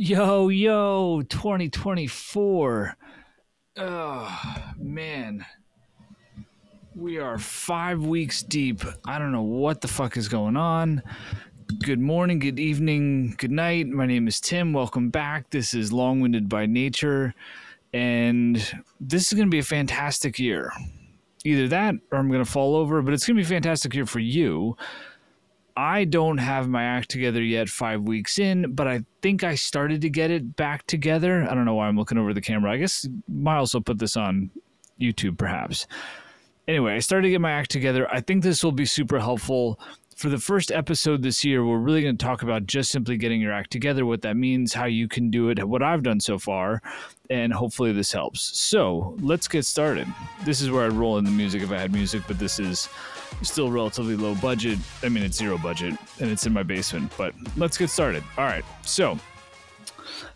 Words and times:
Yo, 0.00 0.48
yo, 0.48 1.22
2024. 1.22 2.96
Oh, 3.78 4.54
man. 4.78 5.44
We 6.94 7.18
are 7.18 7.36
five 7.36 8.06
weeks 8.06 8.44
deep. 8.44 8.84
I 9.04 9.18
don't 9.18 9.32
know 9.32 9.42
what 9.42 9.80
the 9.80 9.88
fuck 9.88 10.16
is 10.16 10.28
going 10.28 10.56
on. 10.56 11.02
Good 11.82 11.98
morning, 11.98 12.38
good 12.38 12.60
evening, 12.60 13.34
good 13.38 13.50
night. 13.50 13.88
My 13.88 14.06
name 14.06 14.28
is 14.28 14.40
Timm. 14.40 14.72
Welcome 14.72 15.10
back. 15.10 15.50
This 15.50 15.74
is 15.74 15.92
Long 15.92 16.20
Winded 16.20 16.48
by 16.48 16.66
Nature. 16.66 17.34
And 17.92 18.56
this 19.00 19.26
is 19.26 19.32
going 19.32 19.48
to 19.48 19.50
be 19.50 19.58
a 19.58 19.64
fantastic 19.64 20.38
year. 20.38 20.72
Either 21.44 21.66
that 21.66 21.96
or 22.12 22.20
I'm 22.20 22.28
going 22.28 22.44
to 22.44 22.48
fall 22.48 22.76
over, 22.76 23.02
but 23.02 23.14
it's 23.14 23.26
going 23.26 23.36
to 23.36 23.42
be 23.42 23.46
a 23.46 23.48
fantastic 23.48 23.92
year 23.94 24.06
for 24.06 24.20
you 24.20 24.76
I 25.78 26.06
don't 26.06 26.38
have 26.38 26.68
my 26.68 26.82
act 26.82 27.08
together 27.08 27.40
yet, 27.40 27.68
five 27.68 28.02
weeks 28.02 28.40
in, 28.40 28.74
but 28.74 28.88
I 28.88 29.04
think 29.22 29.44
I 29.44 29.54
started 29.54 30.00
to 30.00 30.10
get 30.10 30.28
it 30.28 30.56
back 30.56 30.84
together. 30.88 31.46
I 31.48 31.54
don't 31.54 31.66
know 31.66 31.76
why 31.76 31.86
I'm 31.86 31.96
looking 31.96 32.18
over 32.18 32.34
the 32.34 32.40
camera. 32.40 32.72
I 32.72 32.78
guess 32.78 33.06
Miles 33.28 33.74
will 33.74 33.82
put 33.82 34.00
this 34.00 34.16
on 34.16 34.50
YouTube, 35.00 35.38
perhaps. 35.38 35.86
Anyway, 36.66 36.94
I 36.94 36.98
started 36.98 37.28
to 37.28 37.30
get 37.30 37.40
my 37.40 37.52
act 37.52 37.70
together. 37.70 38.12
I 38.12 38.20
think 38.20 38.42
this 38.42 38.64
will 38.64 38.72
be 38.72 38.86
super 38.86 39.20
helpful. 39.20 39.78
For 40.18 40.28
the 40.28 40.38
first 40.38 40.72
episode 40.72 41.22
this 41.22 41.44
year, 41.44 41.64
we're 41.64 41.78
really 41.78 42.02
going 42.02 42.18
to 42.18 42.26
talk 42.26 42.42
about 42.42 42.66
just 42.66 42.90
simply 42.90 43.16
getting 43.16 43.40
your 43.40 43.52
act 43.52 43.70
together, 43.70 44.04
what 44.04 44.22
that 44.22 44.36
means, 44.36 44.74
how 44.74 44.86
you 44.86 45.06
can 45.06 45.30
do 45.30 45.48
it, 45.48 45.62
what 45.62 45.80
I've 45.80 46.02
done 46.02 46.18
so 46.18 46.40
far, 46.40 46.82
and 47.30 47.52
hopefully 47.52 47.92
this 47.92 48.10
helps. 48.10 48.58
So 48.58 49.16
let's 49.20 49.46
get 49.46 49.64
started. 49.64 50.08
This 50.44 50.60
is 50.60 50.72
where 50.72 50.84
I'd 50.84 50.92
roll 50.92 51.18
in 51.18 51.24
the 51.24 51.30
music 51.30 51.62
if 51.62 51.70
I 51.70 51.78
had 51.78 51.92
music, 51.92 52.22
but 52.26 52.36
this 52.36 52.58
is 52.58 52.88
still 53.42 53.70
relatively 53.70 54.16
low 54.16 54.34
budget. 54.34 54.80
I 55.04 55.08
mean, 55.08 55.22
it's 55.22 55.36
zero 55.36 55.56
budget 55.56 55.94
and 56.18 56.28
it's 56.28 56.44
in 56.46 56.52
my 56.52 56.64
basement, 56.64 57.12
but 57.16 57.32
let's 57.56 57.78
get 57.78 57.88
started. 57.88 58.24
All 58.36 58.44
right. 58.44 58.64
So, 58.82 59.20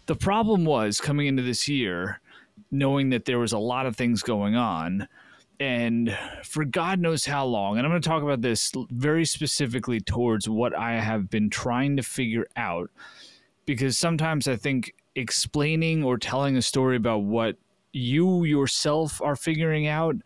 the 0.06 0.14
problem 0.14 0.64
was 0.64 1.00
coming 1.00 1.26
into 1.26 1.42
this 1.42 1.66
year, 1.66 2.20
knowing 2.70 3.10
that 3.10 3.24
there 3.24 3.40
was 3.40 3.52
a 3.52 3.58
lot 3.58 3.86
of 3.86 3.96
things 3.96 4.22
going 4.22 4.54
on, 4.54 5.08
and 5.60 6.16
for 6.44 6.64
God 6.64 7.00
knows 7.00 7.24
how 7.24 7.44
long, 7.44 7.78
and 7.78 7.86
I'm 7.86 7.92
going 7.92 8.02
to 8.02 8.08
talk 8.08 8.22
about 8.22 8.42
this 8.42 8.72
very 8.90 9.24
specifically 9.24 10.00
towards 10.00 10.48
what 10.48 10.76
I 10.76 11.00
have 11.00 11.30
been 11.30 11.50
trying 11.50 11.96
to 11.96 12.02
figure 12.02 12.46
out, 12.56 12.90
because 13.66 13.98
sometimes 13.98 14.48
I 14.48 14.56
think 14.56 14.94
explaining 15.14 16.02
or 16.02 16.18
telling 16.18 16.56
a 16.56 16.62
story 16.62 16.96
about 16.96 17.24
what 17.24 17.56
you 17.92 18.44
yourself 18.44 19.20
are 19.20 19.36
figuring 19.36 19.86
out 19.86 20.16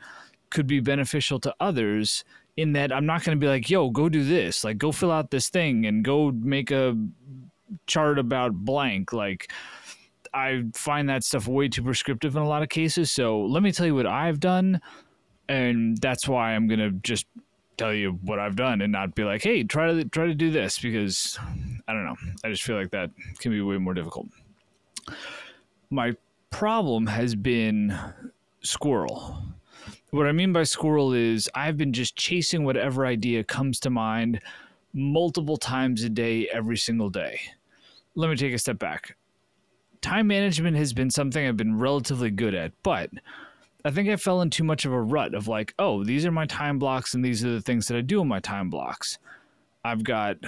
could 0.51 0.67
be 0.67 0.81
beneficial 0.81 1.41
to 1.41 1.55
others 1.61 2.25
in 2.57 2.73
that 2.73 2.93
I'm 2.93 3.05
not 3.05 3.25
going 3.25 3.37
to 3.37 3.45
be 3.45 3.49
like, 3.49 3.69
yo, 3.69 3.91
go 3.91 4.09
do 4.09 4.25
this. 4.25 4.65
Like, 4.65 4.79
go 4.79 4.93
fill 4.93 5.11
out 5.11 5.31
this 5.31 5.51
thing 5.51 5.85
and 5.85 6.05
go 6.05 6.31
make 6.31 6.71
a 6.71 6.97
chart 7.87 8.19
about 8.19 8.53
blank. 8.53 9.13
Like, 9.13 9.53
I 10.33 10.65
find 10.73 11.09
that 11.09 11.25
stuff 11.25 11.49
way 11.49 11.69
too 11.69 11.83
prescriptive 11.83 12.37
in 12.37 12.43
a 12.43 12.49
lot 12.49 12.63
of 12.63 12.69
cases. 12.69 13.11
So 13.11 13.43
let 13.43 13.63
me 13.63 13.73
tell 13.73 13.87
you 13.87 13.95
what 13.95 14.07
I've 14.07 14.41
done. 14.41 14.81
And 15.49 15.97
that's 15.99 16.27
why 16.27 16.55
I'm 16.55 16.69
to 16.69 16.91
just 16.91 17.27
tell 17.77 17.93
you 17.93 18.19
what 18.23 18.39
I've 18.39 18.57
done 18.57 18.81
and 18.81 18.93
not 18.93 19.15
be 19.15 19.25
like, 19.25 19.43
hey, 19.43 19.63
try 19.63 19.93
to 19.93 20.05
try 20.07 20.27
to 20.27 20.35
do 20.35 20.51
this 20.51 20.79
because 20.79 21.39
I 21.87 21.93
don't 21.93 22.05
know. 22.05 22.17
I 22.45 22.51
just 22.51 22.63
feel 22.63 22.77
like 22.77 22.91
that 22.91 23.11
can 23.39 23.53
be 23.53 23.61
way 23.61 23.79
more 23.79 23.95
difficult. 23.95 24.29
My 25.91 26.15
problem 26.51 27.07
has 27.07 27.35
been 27.35 27.97
squirrel 28.63 29.37
what 30.17 30.27
I 30.27 30.33
mean 30.33 30.53
by 30.53 30.63
squirrel 30.63 31.13
is 31.13 31.49
I've 31.55 31.77
been 31.77 31.93
just 31.93 32.17
chasing 32.17 32.65
whatever 32.65 33.05
idea 33.07 33.45
comes 33.45 33.79
to 33.81 33.91
mind 33.91 34.41
multiple 34.95 35.57
times 35.57 36.05
a 36.05 36.09
day, 36.09 36.49
every 36.49 36.79
single 36.79 37.11
day. 37.11 37.41
Let 38.15 38.31
me 38.31 38.37
take 38.37 38.55
a 38.55 38.59
step 38.59 38.79
back. 38.79 39.17
Time 40.01 40.29
management 40.29 40.77
has 40.77 40.93
been 40.93 41.11
something 41.11 41.47
I've 41.47 41.57
been 41.57 41.79
relatively 41.79 42.31
good 42.31 42.55
at, 42.55 42.73
but 42.83 43.11
I 43.87 43.91
think 43.93 44.09
I 44.09 44.17
fell 44.17 44.41
in 44.41 44.51
too 44.51 44.65
much 44.65 44.85
of 44.85 44.93
a 44.93 45.01
rut 45.01 45.33
of 45.33 45.47
like, 45.47 45.73
oh, 45.79 46.03
these 46.03 46.27
are 46.27 46.33
my 46.33 46.47
time 46.47 46.81
blocks 46.81 47.15
and 47.15 47.25
these 47.25 47.45
are 47.45 47.53
the 47.53 47.61
things 47.61 47.87
that 47.87 47.97
I 47.97 48.01
do 48.01 48.21
in 48.21 48.27
my 48.27 48.41
time 48.41 48.69
blocks. 48.69 49.19
I've 49.85 50.03
got 50.03 50.39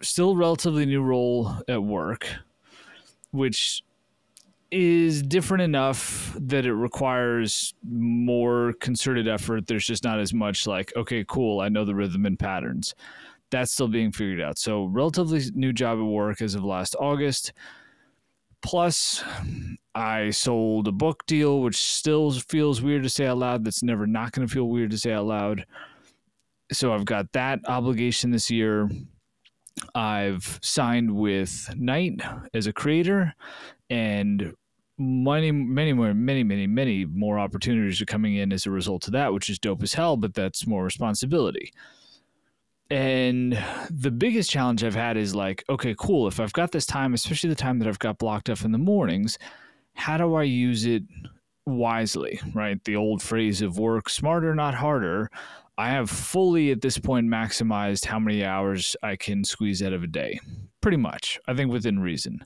still 0.00 0.34
relatively 0.34 0.86
new 0.86 1.02
role 1.02 1.52
at 1.68 1.82
work, 1.82 2.26
which 3.32 3.82
is 4.70 5.22
different 5.22 5.62
enough 5.62 6.34
that 6.40 6.64
it 6.64 6.72
requires 6.72 7.74
more 7.86 8.72
concerted 8.80 9.28
effort. 9.28 9.66
There's 9.66 9.86
just 9.86 10.02
not 10.02 10.18
as 10.18 10.32
much 10.32 10.66
like, 10.66 10.90
okay, 10.96 11.26
cool, 11.28 11.60
I 11.60 11.68
know 11.68 11.84
the 11.84 11.94
rhythm 11.94 12.24
and 12.24 12.38
patterns. 12.38 12.94
That's 13.50 13.72
still 13.72 13.88
being 13.88 14.10
figured 14.10 14.40
out. 14.40 14.56
So, 14.56 14.84
relatively 14.84 15.42
new 15.54 15.74
job 15.74 15.98
at 15.98 16.02
work 16.02 16.40
as 16.40 16.54
of 16.54 16.64
last 16.64 16.96
August. 16.98 17.52
Plus, 18.62 19.22
I 19.94 20.30
sold 20.30 20.88
a 20.88 20.92
book 20.92 21.24
deal, 21.26 21.60
which 21.60 21.76
still 21.76 22.30
feels 22.32 22.82
weird 22.82 23.04
to 23.04 23.08
say 23.08 23.26
out 23.26 23.38
loud. 23.38 23.64
That's 23.64 23.82
never 23.82 24.06
not 24.06 24.32
going 24.32 24.46
to 24.46 24.52
feel 24.52 24.68
weird 24.68 24.90
to 24.90 24.98
say 24.98 25.12
out 25.12 25.26
loud. 25.26 25.64
So, 26.72 26.92
I've 26.92 27.04
got 27.04 27.32
that 27.32 27.60
obligation 27.66 28.30
this 28.30 28.50
year. 28.50 28.90
I've 29.94 30.58
signed 30.62 31.14
with 31.14 31.72
Night 31.76 32.20
as 32.52 32.66
a 32.66 32.72
creator, 32.72 33.34
and 33.88 34.54
many, 34.98 35.52
many 35.52 35.92
more, 35.92 36.12
many, 36.12 36.42
many, 36.42 36.66
many 36.66 37.04
more 37.04 37.38
opportunities 37.38 38.02
are 38.02 38.06
coming 38.06 38.34
in 38.34 38.52
as 38.52 38.66
a 38.66 38.70
result 38.70 39.06
of 39.06 39.12
that, 39.12 39.32
which 39.32 39.48
is 39.48 39.58
dope 39.58 39.82
as 39.82 39.94
hell, 39.94 40.16
but 40.16 40.34
that's 40.34 40.66
more 40.66 40.84
responsibility. 40.84 41.72
And 42.90 43.62
the 43.90 44.10
biggest 44.10 44.50
challenge 44.50 44.82
I've 44.82 44.94
had 44.94 45.16
is 45.16 45.34
like, 45.34 45.64
okay, 45.68 45.94
cool. 45.98 46.26
If 46.26 46.40
I've 46.40 46.52
got 46.52 46.72
this 46.72 46.86
time, 46.86 47.12
especially 47.12 47.50
the 47.50 47.56
time 47.56 47.78
that 47.78 47.88
I've 47.88 47.98
got 47.98 48.18
blocked 48.18 48.48
up 48.48 48.64
in 48.64 48.72
the 48.72 48.78
mornings, 48.78 49.38
how 49.94 50.16
do 50.16 50.34
I 50.34 50.44
use 50.44 50.86
it 50.86 51.02
wisely, 51.66 52.40
right? 52.54 52.82
The 52.84 52.96
old 52.96 53.22
phrase 53.22 53.60
of 53.60 53.78
work 53.78 54.08
smarter, 54.08 54.54
not 54.54 54.74
harder. 54.74 55.30
I 55.76 55.90
have 55.90 56.08
fully 56.08 56.70
at 56.70 56.80
this 56.80 56.98
point 56.98 57.28
maximized 57.28 58.06
how 58.06 58.18
many 58.18 58.44
hours 58.44 58.96
I 59.02 59.16
can 59.16 59.44
squeeze 59.44 59.82
out 59.82 59.92
of 59.92 60.02
a 60.02 60.08
day. 60.08 60.40
Pretty 60.80 60.96
much, 60.96 61.38
I 61.46 61.54
think 61.54 61.70
within 61.70 61.98
reason 61.98 62.44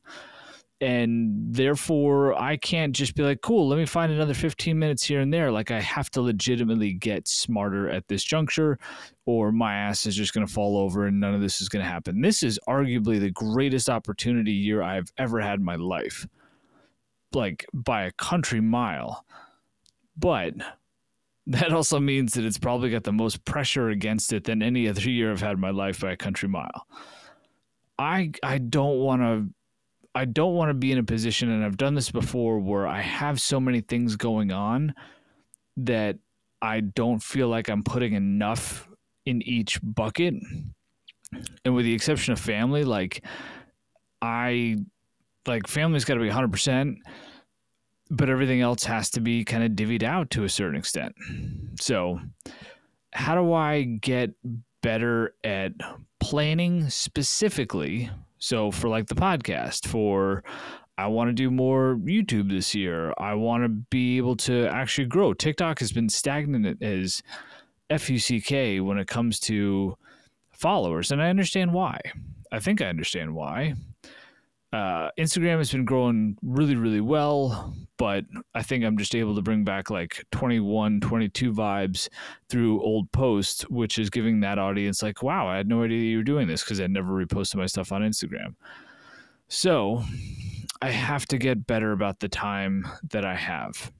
and 0.83 1.55
therefore 1.55 2.35
I 2.35 2.57
can't 2.57 2.93
just 2.93 3.15
be 3.15 3.23
like, 3.23 3.41
cool, 3.41 3.69
let 3.69 3.79
me 3.79 3.87
find 3.87 4.11
another 4.11 4.35
15 4.35 4.77
minutes 4.77 5.05
here 5.05 5.21
and 5.21 5.33
there. 5.33 5.53
Like 5.53 5.71
I 5.71 5.79
have 5.79 6.11
to 6.11 6.21
legitimately 6.21 6.95
get 6.95 7.29
smarter 7.29 7.89
at 7.89 8.09
this 8.09 8.25
juncture, 8.25 8.81
or 9.25 9.53
my 9.53 9.75
ass 9.75 10.07
is 10.07 10.17
just 10.17 10.35
going 10.35 10.45
to 10.45 10.53
fall 10.53 10.77
over 10.77 11.07
and 11.07 11.21
none 11.21 11.35
of 11.35 11.41
this 11.41 11.61
is 11.61 11.69
going 11.69 11.85
to 11.85 11.91
happen. 11.91 12.21
This 12.21 12.43
is 12.43 12.59
arguably 12.69 13.21
the 13.21 13.31
greatest 13.31 13.89
opportunity 13.89 14.51
year 14.51 14.83
I've 14.83 15.13
ever 15.19 15.39
had 15.39 15.61
in 15.61 15.65
my 15.65 15.77
life, 15.77 16.27
like 17.33 17.65
by 17.73 18.03
a 18.03 18.13
country 18.13 18.61
mile. 18.61 19.25
But 20.17 20.55
that 21.47 21.73
also 21.73 22.01
means 22.01 22.35
that 22.35 22.45
it's 22.45 22.59
probably 22.59 22.91
got 22.91 23.05
the 23.05 23.13
most 23.13 23.45
pressure 23.45 23.89
against 23.91 24.33
it 24.33 24.43
than 24.45 24.65
any 24.65 24.89
other 24.89 25.09
year 25.09 25.31
I've 25.31 25.43
had 25.43 25.53
in 25.53 25.61
my 25.61 25.71
life 25.71 26.01
by 26.01 26.11
a 26.11 26.17
country 26.17 26.49
mile. 26.49 26.89
I 28.01 28.33
I 28.43 28.59
don't 28.59 28.99
want 28.99 29.23
to 29.23 29.49
I 30.15 30.27
don't 30.27 30.55
want 30.55 30.71
to 30.71 30.75
be 30.75 30.93
in 30.93 30.99
a 30.99 31.03
position, 31.03 31.51
and 31.51 31.65
I've 31.65 31.77
done 31.77 31.95
this 31.95 32.11
before, 32.11 32.59
where 32.59 32.87
I 32.87 33.01
have 33.01 33.41
so 33.41 33.59
many 33.59 33.81
things 33.81 34.17
going 34.17 34.53
on 34.53 34.95
that 35.79 36.19
I 36.61 36.81
don't 36.81 37.23
feel 37.23 37.49
like 37.49 37.69
I'm 37.69 37.83
putting 37.83 38.13
enough 38.13 38.89
in 39.25 39.43
each 39.43 39.81
bucket. 39.83 40.35
And 41.65 41.75
with 41.75 41.85
the 41.85 41.95
exception 41.95 42.33
of 42.33 42.41
family, 42.41 42.85
like 42.85 43.25
I 44.21 44.77
like 45.47 45.67
family's 45.67 46.05
got 46.05 46.15
to 46.15 46.21
be 46.21 46.29
100%, 46.29 46.97
but 48.11 48.29
everything 48.29 48.61
else 48.61 48.85
has 48.85 49.11
to 49.11 49.21
be 49.21 49.45
kind 49.45 49.65
of 49.65 49.73
divvied 49.73 50.03
out 50.03 50.31
to 50.31 50.45
a 50.45 50.49
certain 50.49 50.77
extent. 50.77 51.15
So, 51.81 52.21
how 53.13 53.35
do 53.35 53.53
I 53.53 53.83
get 53.83 54.35
better 54.83 55.35
at 55.45 55.73
planning 56.21 56.91
specifically 56.91 58.11
so 58.43 58.73
for 58.73 58.89
like 58.89 59.07
the 59.07 59.15
podcast, 59.15 59.87
for 59.87 60.43
I 60.99 61.07
want 61.07 61.29
to 61.29 61.33
do 61.33 61.49
more 61.49 61.97
YouTube 62.03 62.51
this 62.51 62.75
year. 62.75 63.15
I 63.17 63.35
want 63.35 63.63
to 63.63 63.69
be 63.69 64.17
able 64.17 64.35
to 64.39 64.67
actually 64.67 65.07
grow. 65.07 65.33
TikTok 65.33 65.79
has 65.79 65.93
been 65.93 66.09
stagnant 66.09 66.83
as 66.83 67.23
FUCK 67.89 68.85
when 68.85 68.99
it 68.99 69.07
comes 69.07 69.39
to 69.41 69.97
followers, 70.51 71.13
and 71.13 71.23
I 71.23 71.31
understand 71.31 71.73
why. 71.73 72.01
I 72.51 72.59
think 72.59 72.83
I 72.83 72.87
understand 72.87 73.33
why. 73.33 73.75
Uh, 74.73 75.11
Instagram 75.19 75.59
has 75.59 75.71
been 75.71 75.85
growing 75.85 76.37
really, 76.43 76.77
really 76.77 77.01
well, 77.03 77.75
but 77.99 78.25
I 78.55 78.63
think 78.63 78.85
I'm 78.85 78.97
just 78.97 79.15
able 79.15 79.35
to 79.35 79.43
bring 79.43 79.65
back 79.65 79.91
like 79.91 80.25
21, 80.33 81.01
22 81.01 81.53
vibes 81.53 82.09
through 82.49 82.83
old 82.83 83.13
posts, 83.13 83.69
which 83.69 83.99
is 83.99 84.09
giving 84.09 84.41
that 84.41 84.59
audience 84.59 85.03
like, 85.03 85.23
wow, 85.23 85.47
I 85.47 85.59
had 85.59 85.69
no 85.69 85.83
idea 85.83 86.01
you 86.01 86.19
were 86.19 86.23
doing 86.23 86.49
this 86.49 86.65
because 86.65 86.81
I 86.81 86.87
never 86.87 87.13
reposted 87.13 87.57
my 87.57 87.67
stuff 87.67 87.93
on 87.93 88.01
Instagram. 88.01 88.55
So 89.49 90.03
I 90.81 90.89
have 90.89 91.27
to 91.27 91.37
get 91.37 91.67
better 91.67 91.93
about 91.93 92.21
the 92.21 92.29
time 92.29 92.89
that 93.11 93.27
I 93.27 93.35
have. 93.35 93.93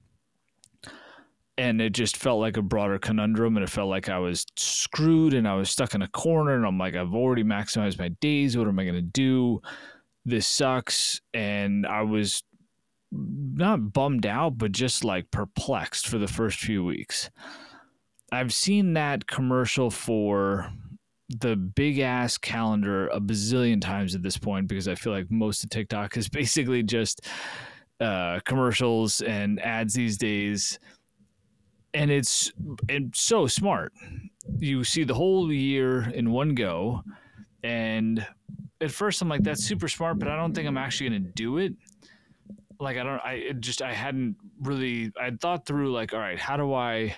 And 1.55 1.79
it 1.79 1.91
just 1.91 2.17
felt 2.17 2.39
like 2.39 2.57
a 2.57 2.63
broader 2.63 2.97
conundrum, 2.97 3.55
and 3.55 3.63
it 3.63 3.69
felt 3.69 3.87
like 3.87 4.09
I 4.09 4.17
was 4.17 4.47
screwed 4.57 5.35
and 5.35 5.47
I 5.47 5.53
was 5.53 5.69
stuck 5.69 5.93
in 5.93 6.01
a 6.01 6.07
corner. 6.07 6.55
And 6.55 6.65
I'm 6.65 6.79
like, 6.79 6.95
I've 6.95 7.13
already 7.13 7.43
maximized 7.43 7.99
my 7.99 8.07
days. 8.19 8.57
What 8.57 8.67
am 8.67 8.79
I 8.79 8.83
going 8.85 8.95
to 8.95 9.01
do? 9.01 9.61
This 10.25 10.47
sucks. 10.47 11.21
And 11.33 11.85
I 11.85 12.01
was 12.01 12.43
not 13.11 13.93
bummed 13.93 14.25
out, 14.25 14.57
but 14.57 14.71
just 14.71 15.03
like 15.03 15.29
perplexed 15.31 16.07
for 16.07 16.17
the 16.17 16.27
first 16.27 16.59
few 16.59 16.83
weeks. 16.83 17.29
I've 18.31 18.53
seen 18.53 18.93
that 18.93 19.27
commercial 19.27 19.91
for 19.91 20.71
the 21.29 21.55
big 21.55 21.99
ass 21.99 22.37
calendar 22.37 23.07
a 23.07 23.19
bazillion 23.19 23.81
times 23.81 24.15
at 24.15 24.23
this 24.23 24.37
point 24.37 24.67
because 24.67 24.87
I 24.87 24.95
feel 24.95 25.13
like 25.13 25.29
most 25.29 25.63
of 25.63 25.69
TikTok 25.69 26.17
is 26.17 26.29
basically 26.29 26.83
just 26.83 27.27
uh, 27.99 28.39
commercials 28.45 29.21
and 29.21 29.61
ads 29.61 29.93
these 29.93 30.17
days. 30.17 30.79
And 31.93 32.09
it's 32.09 32.51
it's 32.89 33.21
so 33.21 33.45
smart. 33.45 33.93
You 34.57 34.83
see 34.83 35.03
the 35.03 35.13
whole 35.13 35.51
year 35.51 36.09
in 36.09 36.31
one 36.31 36.55
go. 36.55 37.03
And 37.63 38.25
at 38.83 38.91
first 38.91 39.21
I'm 39.21 39.29
like, 39.29 39.43
that's 39.43 39.63
super 39.63 39.87
smart, 39.87 40.19
but 40.19 40.27
I 40.27 40.35
don't 40.35 40.53
think 40.53 40.67
I'm 40.67 40.77
actually 40.77 41.09
gonna 41.09 41.19
do 41.19 41.57
it. 41.57 41.73
Like 42.79 42.97
I 42.97 43.03
don't 43.03 43.21
I 43.23 43.53
just 43.59 43.81
I 43.81 43.93
hadn't 43.93 44.35
really 44.61 45.11
I 45.19 45.31
thought 45.31 45.65
through 45.65 45.91
like, 45.91 46.13
all 46.13 46.19
right, 46.19 46.39
how 46.39 46.57
do 46.57 46.73
I 46.73 47.15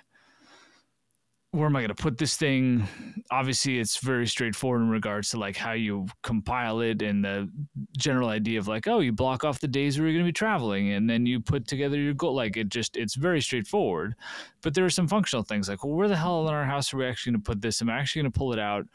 where 1.56 1.68
am 1.68 1.76
I 1.78 1.80
going 1.80 1.88
to 1.88 1.96
put 1.96 2.18
this 2.18 2.36
thing? 2.36 2.86
Obviously, 3.32 3.80
it's 3.80 3.98
very 3.98 4.28
straightforward 4.28 4.82
in 4.82 4.90
regards 4.90 5.30
to 5.30 5.40
like 5.40 5.56
how 5.56 5.72
you 5.72 6.06
compile 6.22 6.82
it 6.82 7.02
and 7.02 7.24
the 7.24 7.50
general 7.98 8.28
idea 8.28 8.60
of 8.60 8.68
like, 8.68 8.88
oh, 8.88 9.00
you 9.00 9.14
block 9.14 9.46
off 9.46 9.62
the 9.62 9.68
days 9.68 9.98
where 9.98 10.06
you're 10.06 10.16
going 10.16 10.26
to 10.26 10.30
be 10.30 10.34
traveling 10.34 10.92
and 10.92 11.10
then 11.10 11.26
you 11.26 11.40
put 11.40 11.66
together 11.66 11.98
your 11.98 12.14
goal. 12.14 12.36
Like 12.36 12.58
it 12.58 12.68
just, 12.68 12.98
it's 12.98 13.16
very 13.16 13.40
straightforward. 13.40 14.16
But 14.62 14.74
there 14.74 14.84
are 14.84 14.90
some 14.90 15.08
functional 15.08 15.44
things 15.44 15.70
like, 15.70 15.82
well, 15.86 15.94
where 15.94 16.10
the 16.10 16.18
hell 16.18 16.46
in 16.46 16.54
our 16.54 16.66
house 16.66 16.94
are 16.94 16.98
we 16.98 17.06
actually 17.06 17.32
going 17.32 17.44
to 17.44 17.50
put 17.52 17.62
this? 17.62 17.82
Am 17.82 17.90
I 17.90 18.00
actually 18.00 18.24
going 18.24 18.34
to 18.34 18.38
pull 18.38 18.52
it 18.52 18.60
out? 18.60 18.86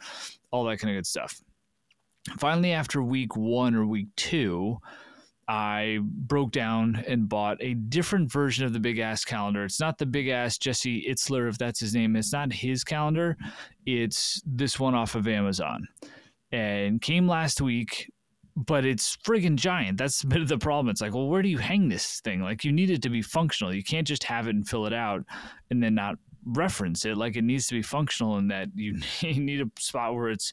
All 0.50 0.64
that 0.64 0.78
kind 0.78 0.94
of 0.94 0.98
good 0.98 1.06
stuff. 1.06 1.40
Finally, 2.38 2.72
after 2.72 3.02
week 3.02 3.36
one 3.36 3.74
or 3.74 3.86
week 3.86 4.08
two, 4.16 4.78
I 5.48 5.98
broke 6.02 6.52
down 6.52 7.02
and 7.08 7.28
bought 7.28 7.56
a 7.60 7.74
different 7.74 8.30
version 8.30 8.64
of 8.64 8.72
the 8.72 8.78
big 8.78 9.00
ass 9.00 9.24
calendar. 9.24 9.64
It's 9.64 9.80
not 9.80 9.98
the 9.98 10.06
big 10.06 10.28
ass 10.28 10.58
Jesse 10.58 11.04
Itzler, 11.10 11.48
if 11.48 11.58
that's 11.58 11.80
his 11.80 11.94
name. 11.94 12.14
It's 12.14 12.32
not 12.32 12.52
his 12.52 12.84
calendar. 12.84 13.36
It's 13.84 14.40
this 14.46 14.78
one 14.78 14.94
off 14.94 15.16
of 15.16 15.26
Amazon. 15.26 15.88
And 16.52 17.02
came 17.02 17.26
last 17.26 17.60
week, 17.60 18.08
but 18.54 18.84
it's 18.84 19.16
friggin' 19.16 19.56
giant. 19.56 19.98
That's 19.98 20.22
a 20.22 20.26
bit 20.26 20.40
of 20.40 20.48
the 20.48 20.58
problem. 20.58 20.88
It's 20.88 21.00
like, 21.00 21.14
well, 21.14 21.28
where 21.28 21.42
do 21.42 21.48
you 21.48 21.58
hang 21.58 21.88
this 21.88 22.20
thing? 22.20 22.42
Like, 22.42 22.62
you 22.62 22.70
need 22.70 22.90
it 22.90 23.02
to 23.02 23.10
be 23.10 23.22
functional. 23.22 23.74
You 23.74 23.82
can't 23.82 24.06
just 24.06 24.22
have 24.24 24.46
it 24.46 24.54
and 24.54 24.68
fill 24.68 24.86
it 24.86 24.92
out 24.92 25.24
and 25.70 25.82
then 25.82 25.94
not 25.94 26.16
reference 26.44 27.04
it 27.04 27.16
like 27.16 27.36
it 27.36 27.44
needs 27.44 27.66
to 27.66 27.74
be 27.74 27.82
functional 27.82 28.36
and 28.36 28.50
that 28.50 28.68
you 28.74 28.98
need 29.22 29.60
a 29.60 29.70
spot 29.78 30.14
where 30.14 30.28
it's 30.28 30.52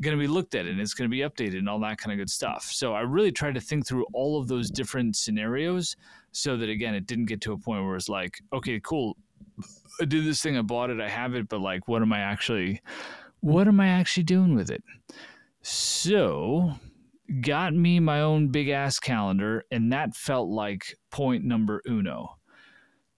going 0.00 0.16
to 0.16 0.20
be 0.20 0.26
looked 0.26 0.54
at 0.54 0.66
and 0.66 0.80
it's 0.80 0.94
going 0.94 1.08
to 1.08 1.14
be 1.14 1.20
updated 1.20 1.58
and 1.58 1.68
all 1.68 1.78
that 1.78 1.98
kind 1.98 2.12
of 2.12 2.18
good 2.18 2.30
stuff. 2.30 2.64
So 2.64 2.94
i 2.94 3.00
really 3.00 3.32
tried 3.32 3.54
to 3.54 3.60
think 3.60 3.86
through 3.86 4.06
all 4.12 4.40
of 4.40 4.48
those 4.48 4.70
different 4.70 5.16
scenarios 5.16 5.96
so 6.32 6.56
that 6.56 6.68
again 6.68 6.94
it 6.94 7.06
didn't 7.06 7.26
get 7.26 7.40
to 7.42 7.52
a 7.52 7.58
point 7.58 7.84
where 7.84 7.96
it's 7.96 8.08
like 8.08 8.38
okay 8.52 8.80
cool. 8.82 9.16
I 10.00 10.04
did 10.04 10.24
this 10.24 10.40
thing 10.42 10.56
i 10.56 10.62
bought 10.62 10.90
it 10.90 11.00
i 11.00 11.08
have 11.08 11.34
it 11.34 11.48
but 11.48 11.60
like 11.60 11.88
what 11.88 12.02
am 12.02 12.12
i 12.12 12.20
actually 12.20 12.80
what 13.40 13.68
am 13.68 13.80
i 13.80 13.88
actually 13.88 14.24
doing 14.24 14.54
with 14.54 14.70
it? 14.70 14.82
So 15.62 16.72
got 17.42 17.74
me 17.74 18.00
my 18.00 18.22
own 18.22 18.48
big 18.48 18.68
ass 18.68 18.98
calendar 18.98 19.64
and 19.70 19.92
that 19.92 20.16
felt 20.16 20.48
like 20.48 20.96
point 21.10 21.44
number 21.44 21.82
uno. 21.86 22.36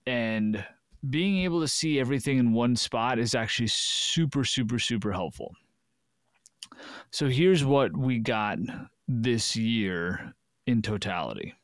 And 0.06 0.64
being 1.08 1.38
able 1.38 1.60
to 1.60 1.68
see 1.68 1.98
everything 1.98 2.38
in 2.38 2.52
one 2.52 2.76
spot 2.76 3.18
is 3.18 3.34
actually 3.34 3.68
super, 3.68 4.44
super, 4.44 4.78
super 4.78 5.12
helpful. 5.12 5.54
So 7.10 7.28
here's 7.28 7.64
what 7.64 7.96
we 7.96 8.18
got 8.18 8.58
this 9.08 9.56
year 9.56 10.34
in 10.66 10.82
totality. 10.82 11.54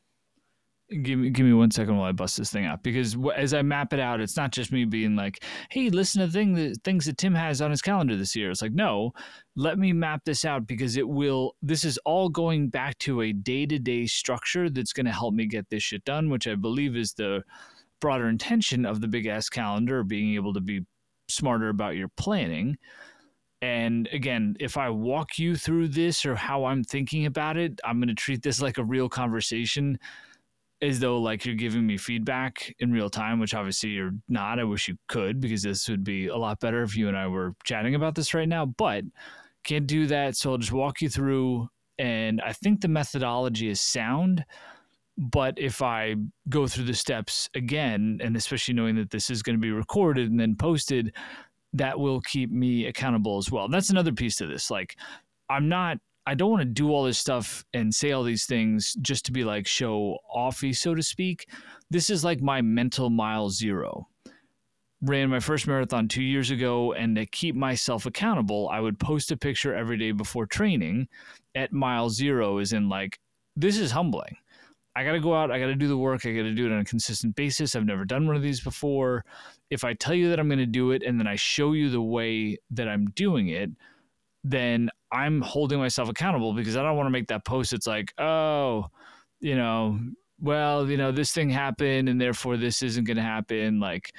Give 0.89 1.19
me 1.19 1.29
give 1.31 1.45
me 1.45 1.51
one 1.51 1.69
second 1.69 1.97
while 1.97 2.07
I 2.07 2.13
bust 2.13 2.37
this 2.37 2.49
thing 2.49 2.65
out 2.65 2.81
because 2.81 3.17
as 3.35 3.53
I 3.53 3.61
map 3.61 3.91
it 3.91 3.99
out, 3.99 4.21
it's 4.21 4.37
not 4.37 4.53
just 4.53 4.71
me 4.71 4.85
being 4.85 5.17
like, 5.17 5.43
"Hey, 5.69 5.89
listen 5.89 6.21
to 6.21 6.31
thing 6.31 6.53
that, 6.53 6.77
things 6.85 7.05
that 7.05 7.17
Timm 7.17 7.35
has 7.35 7.61
on 7.61 7.71
his 7.71 7.81
calendar 7.81 8.15
this 8.15 8.37
year." 8.37 8.49
It's 8.49 8.61
like, 8.61 8.71
no, 8.71 9.11
let 9.57 9.77
me 9.77 9.91
map 9.91 10.21
this 10.23 10.45
out 10.45 10.65
because 10.65 10.95
it 10.95 11.07
will. 11.07 11.57
This 11.61 11.83
is 11.83 11.99
all 12.05 12.29
going 12.29 12.69
back 12.69 12.97
to 12.99 13.21
a 13.21 13.33
day 13.33 13.65
to 13.65 13.77
day 13.79 14.05
structure 14.05 14.69
that's 14.69 14.93
going 14.93 15.07
to 15.07 15.11
help 15.11 15.33
me 15.33 15.45
get 15.45 15.69
this 15.69 15.83
shit 15.83 16.05
done, 16.05 16.29
which 16.29 16.47
I 16.47 16.55
believe 16.55 16.95
is 16.95 17.11
the 17.11 17.43
broader 17.99 18.27
intention 18.27 18.85
of 18.85 19.01
the 19.01 19.07
big 19.07 19.25
ass 19.25 19.49
calendar, 19.49 20.03
being 20.03 20.35
able 20.35 20.53
to 20.53 20.61
be 20.61 20.81
smarter 21.29 21.69
about 21.69 21.95
your 21.95 22.09
planning. 22.09 22.77
And 23.61 24.07
again, 24.11 24.55
if 24.59 24.77
I 24.77 24.89
walk 24.89 25.39
you 25.39 25.55
through 25.55 25.89
this 25.89 26.25
or 26.25 26.35
how 26.35 26.65
I'm 26.65 26.83
thinking 26.83 27.25
about 27.25 27.57
it, 27.57 27.79
I'm 27.83 27.99
going 27.99 28.07
to 28.09 28.13
treat 28.13 28.43
this 28.43 28.61
like 28.61 28.77
a 28.77 28.83
real 28.83 29.09
conversation 29.09 29.97
as 30.81 30.99
though 30.99 31.19
like 31.19 31.43
you're 31.43 31.55
giving 31.55 31.87
me 31.87 31.97
feedback 31.97 32.75
in 32.79 32.91
real 32.91 33.09
time, 33.09 33.39
which 33.39 33.55
obviously 33.55 33.89
you're 33.89 34.13
not. 34.29 34.59
I 34.59 34.63
wish 34.63 34.87
you 34.87 34.95
could 35.07 35.39
because 35.39 35.63
this 35.63 35.89
would 35.89 36.03
be 36.03 36.27
a 36.27 36.37
lot 36.37 36.59
better 36.59 36.83
if 36.83 36.95
you 36.95 37.07
and 37.07 37.17
I 37.17 37.27
were 37.27 37.55
chatting 37.63 37.95
about 37.95 38.13
this 38.13 38.35
right 38.35 38.47
now, 38.47 38.65
but 38.65 39.03
can't 39.63 39.87
do 39.87 40.05
that. 40.07 40.37
So 40.37 40.51
I'll 40.51 40.57
just 40.59 40.71
walk 40.71 41.01
you 41.01 41.09
through. 41.09 41.67
And 41.97 42.41
I 42.41 42.53
think 42.53 42.81
the 42.81 42.87
methodology 42.87 43.69
is 43.69 43.81
sound. 43.81 44.45
But 45.17 45.57
if 45.57 45.81
I 45.81 46.15
go 46.47 46.67
through 46.67 46.85
the 46.85 46.93
steps 46.93 47.49
again, 47.55 48.19
and 48.21 48.35
especially 48.35 48.75
knowing 48.75 48.95
that 48.97 49.09
this 49.09 49.29
is 49.29 49.41
going 49.41 49.55
to 49.55 49.61
be 49.61 49.71
recorded 49.71 50.29
and 50.29 50.39
then 50.39 50.55
posted, 50.55 51.13
that 51.73 51.99
will 51.99 52.21
keep 52.21 52.51
me 52.51 52.85
accountable 52.85 53.37
as 53.37 53.51
well. 53.51 53.65
And 53.65 53.73
that's 53.73 53.89
another 53.89 54.11
piece 54.11 54.35
to 54.37 54.45
this. 54.45 54.69
Like, 54.69 54.95
I'm 55.49 55.67
not, 55.67 55.97
I 56.27 56.35
don't 56.35 56.51
want 56.51 56.61
to 56.61 56.65
do 56.65 56.91
all 56.91 57.03
this 57.03 57.17
stuff 57.17 57.65
and 57.73 57.93
say 57.93 58.11
all 58.11 58.23
these 58.23 58.45
things 58.45 58.95
just 59.01 59.25
to 59.25 59.31
be 59.31 59.43
like 59.43 59.65
show 59.65 60.17
offy, 60.35 60.75
so 60.75 60.93
to 60.93 61.01
speak. 61.01 61.49
This 61.89 62.09
is 62.09 62.23
like 62.23 62.41
my 62.41 62.61
mental 62.61 63.09
mile 63.09 63.49
zero. 63.49 64.07
Ran 65.01 65.29
my 65.29 65.39
first 65.39 65.67
marathon 65.67 66.07
two 66.07 66.23
years 66.23 66.51
ago, 66.51 66.93
and 66.93 67.15
to 67.15 67.25
keep 67.25 67.55
myself 67.55 68.05
accountable, 68.05 68.69
I 68.69 68.79
would 68.79 68.99
post 68.99 69.31
a 69.31 69.37
picture 69.37 69.73
every 69.73 69.97
day 69.97 70.11
before 70.11 70.45
training 70.45 71.07
at 71.55 71.71
mile 71.71 72.09
zero, 72.09 72.57
is 72.57 72.73
in 72.73 72.89
like, 72.89 73.19
this 73.55 73.77
is 73.77 73.91
humbling 73.91 74.37
I 74.97 75.03
got 75.03 75.11
to 75.11 75.19
go 75.19 75.35
out. 75.35 75.51
I 75.51 75.59
got 75.59 75.67
to 75.67 75.75
do 75.75 75.87
the 75.87 75.95
work. 75.95 76.25
I 76.25 76.31
got 76.31 76.41
to 76.41 76.55
do 76.55 76.65
it 76.65 76.71
on 76.71 76.79
a 76.79 76.83
consistent 76.83 77.35
basis. 77.35 77.75
I've 77.75 77.85
never 77.85 78.03
done 78.03 78.25
one 78.25 78.35
of 78.35 78.41
these 78.41 78.61
before. 78.61 79.25
If 79.69 79.83
I 79.83 79.93
tell 79.93 80.15
you 80.15 80.29
that 80.29 80.39
I'm 80.39 80.47
going 80.47 80.57
to 80.57 80.65
do 80.65 80.89
it 80.89 81.03
and 81.03 81.19
then 81.19 81.27
I 81.27 81.35
show 81.35 81.73
you 81.73 81.91
the 81.91 82.01
way 82.01 82.57
that 82.71 82.87
I'm 82.87 83.05
doing 83.11 83.49
it, 83.49 83.69
then 84.43 84.89
I'm 85.11 85.39
holding 85.41 85.77
myself 85.77 86.09
accountable 86.09 86.51
because 86.51 86.75
I 86.75 86.81
don't 86.81 86.97
want 86.97 87.05
to 87.05 87.11
make 87.11 87.27
that 87.27 87.45
post. 87.45 87.73
It's 87.73 87.85
like, 87.85 88.11
oh, 88.17 88.87
you 89.39 89.55
know, 89.55 89.99
well, 90.41 90.89
you 90.89 90.97
know, 90.97 91.11
this 91.11 91.31
thing 91.31 91.51
happened 91.51 92.09
and 92.09 92.19
therefore 92.19 92.57
this 92.57 92.81
isn't 92.81 93.03
going 93.03 93.17
to 93.17 93.23
happen. 93.23 93.79
Like, 93.79 94.11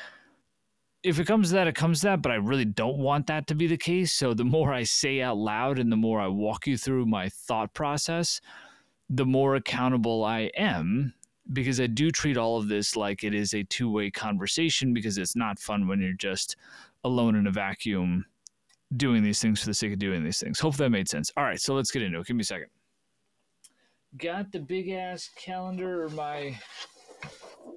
if 1.03 1.19
it 1.19 1.27
comes 1.27 1.49
to 1.49 1.55
that, 1.55 1.67
it 1.67 1.75
comes 1.75 2.01
to 2.01 2.07
that, 2.07 2.23
but 2.23 2.31
I 2.31 2.37
really 2.37 2.65
don't 2.65 2.99
want 2.99 3.27
that 3.27 3.49
to 3.49 3.57
be 3.57 3.67
the 3.67 3.77
case. 3.77 4.13
So 4.13 4.33
the 4.33 4.45
more 4.45 4.73
I 4.73 4.85
say 4.85 5.23
out 5.23 5.39
loud 5.39 5.81
and 5.81 5.91
the 5.91 5.97
more 5.97 6.21
I 6.21 6.29
walk 6.29 6.69
you 6.69 6.77
through 6.79 7.07
my 7.07 7.31
thought 7.31 7.75
process, 7.75 8.41
the 9.11 9.27
more 9.27 9.57
accountable 9.57 10.25
I 10.25 10.51
am 10.57 11.15
because 11.53 11.81
I 11.81 11.87
do 11.87 12.11
treat 12.11 12.37
all 12.37 12.59
of 12.59 12.69
this 12.69 12.95
like 12.97 13.25
it 13.25 13.35
is 13.35 13.55
a 13.55 13.65
two 13.65 13.91
way 13.91 14.11
conversation 14.11 14.93
because 14.93 15.19
it's 15.19 15.37
not 15.37 15.59
fun 15.59 15.89
when 15.89 16.01
you're 16.01 16.13
just 16.13 16.57
alone 17.05 17.35
in 17.37 17.47
a 17.47 17.51
vacuum 17.51 18.27
doing 18.97 19.23
these 19.23 19.41
things 19.41 19.61
for 19.61 19.67
the 19.67 19.75
sake 19.75 19.93
of 19.93 19.99
doing 19.99 20.25
these 20.25 20.41
things. 20.41 20.61
Hope 20.61 20.77
that 20.77 20.91
made 20.91 21.09
sense. 21.09 21.31
All 21.37 21.45
right, 21.45 21.61
so 21.61 21.75
let's 21.75 21.91
get 21.91 22.03
into 22.03 22.19
it. 22.19 22.27
Give 22.27 22.37
me 22.37 22.43
a 22.43 22.45
second. 22.45 22.69
Got 24.17 24.53
the 24.53 24.61
big 24.61 24.89
ass 24.91 25.31
calendar 25.37 26.05
or 26.05 26.09
my 26.11 26.59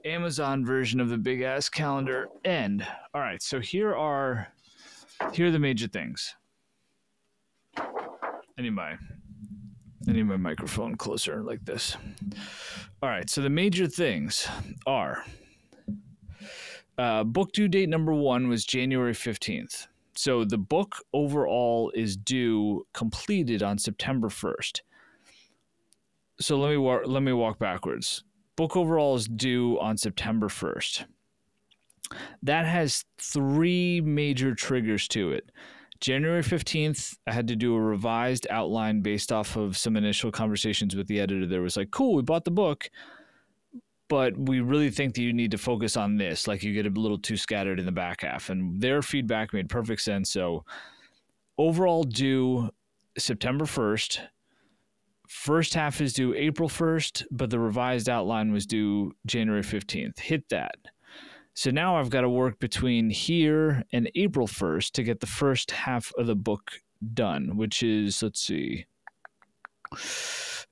Amazon 0.05 0.65
version 0.65 0.99
of 0.99 1.09
the 1.09 1.17
big 1.17 1.41
ass 1.41 1.69
calendar 1.69 2.29
end. 2.45 2.85
All 3.13 3.21
right, 3.21 3.41
so 3.41 3.59
here 3.59 3.95
are 3.95 4.47
here 5.33 5.47
are 5.47 5.51
the 5.51 5.59
major 5.59 5.87
things. 5.87 6.35
I 7.77 9.01
I 10.07 10.13
need 10.13 10.23
my 10.23 10.37
microphone 10.37 10.95
closer 10.95 11.43
like 11.43 11.63
this. 11.65 11.95
All 13.03 13.09
right. 13.09 13.29
So 13.29 13.41
the 13.41 13.49
major 13.49 13.87
things 13.87 14.47
are 14.85 15.23
uh, 16.97 17.23
book 17.23 17.51
due 17.51 17.67
date 17.67 17.89
number 17.89 18.13
one 18.13 18.47
was 18.47 18.65
January 18.65 19.13
15th. 19.13 19.87
So 20.15 20.43
the 20.43 20.57
book 20.57 20.97
overall 21.13 21.91
is 21.95 22.17
due 22.17 22.85
completed 22.93 23.63
on 23.63 23.77
September 23.77 24.29
1st. 24.29 24.81
So 26.39 26.59
let 26.59 26.69
me 26.69 26.77
wa- 26.77 27.01
let 27.05 27.23
me 27.23 27.33
walk 27.33 27.59
backwards. 27.59 28.23
Book 28.55 28.75
overall 28.75 29.15
is 29.15 29.27
due 29.27 29.79
on 29.79 29.97
September 29.97 30.47
1st. 30.47 31.05
That 32.43 32.65
has 32.65 33.05
three 33.17 34.01
major 34.01 34.53
triggers 34.53 35.07
to 35.09 35.31
it. 35.31 35.51
January 36.01 36.41
15th, 36.41 37.17
I 37.27 37.31
had 37.31 37.47
to 37.47 37.55
do 37.55 37.75
a 37.75 37.79
revised 37.79 38.47
outline 38.49 39.01
based 39.01 39.31
off 39.31 39.55
of 39.55 39.77
some 39.77 39.95
initial 39.95 40.31
conversations 40.31 40.95
with 40.95 41.07
the 41.07 41.19
editor. 41.19 41.45
There 41.45 41.61
was 41.61 41.77
like, 41.77 41.91
cool, 41.91 42.15
we 42.15 42.23
bought 42.23 42.43
the 42.43 42.51
book, 42.51 42.89
but 44.09 44.37
we 44.37 44.59
really 44.59 44.89
think 44.89 45.13
that 45.13 45.21
you 45.21 45.31
need 45.31 45.51
to 45.51 45.57
focus 45.57 45.95
on 45.95 46.17
this. 46.17 46.47
Like 46.47 46.63
you 46.63 46.73
get 46.73 46.87
a 46.87 46.99
little 46.99 47.19
too 47.19 47.37
scattered 47.37 47.79
in 47.79 47.85
the 47.85 47.91
back 47.91 48.21
half. 48.21 48.49
And 48.49 48.81
their 48.81 49.01
feedback 49.01 49.53
made 49.53 49.69
perfect 49.69 50.01
sense. 50.01 50.31
So 50.31 50.65
overall, 51.57 52.03
due 52.03 52.71
September 53.17 53.65
1st, 53.65 54.21
First 55.31 55.75
half 55.75 56.01
is 56.01 56.11
due 56.11 56.33
April 56.33 56.67
1st, 56.67 57.23
but 57.31 57.49
the 57.49 57.57
revised 57.57 58.09
outline 58.09 58.51
was 58.51 58.65
due 58.65 59.13
January 59.25 59.61
15th. 59.61 60.19
Hit 60.19 60.49
that. 60.49 60.75
So 61.53 61.69
now 61.69 61.97
I've 61.97 62.09
got 62.09 62.21
to 62.21 62.29
work 62.29 62.59
between 62.59 63.09
here 63.09 63.83
and 63.91 64.09
April 64.15 64.47
1st 64.47 64.91
to 64.91 65.03
get 65.03 65.19
the 65.19 65.27
first 65.27 65.71
half 65.71 66.11
of 66.17 66.27
the 66.27 66.35
book 66.35 66.71
done, 67.13 67.57
which 67.57 67.83
is, 67.83 68.23
let's 68.23 68.41
see, 68.41 68.85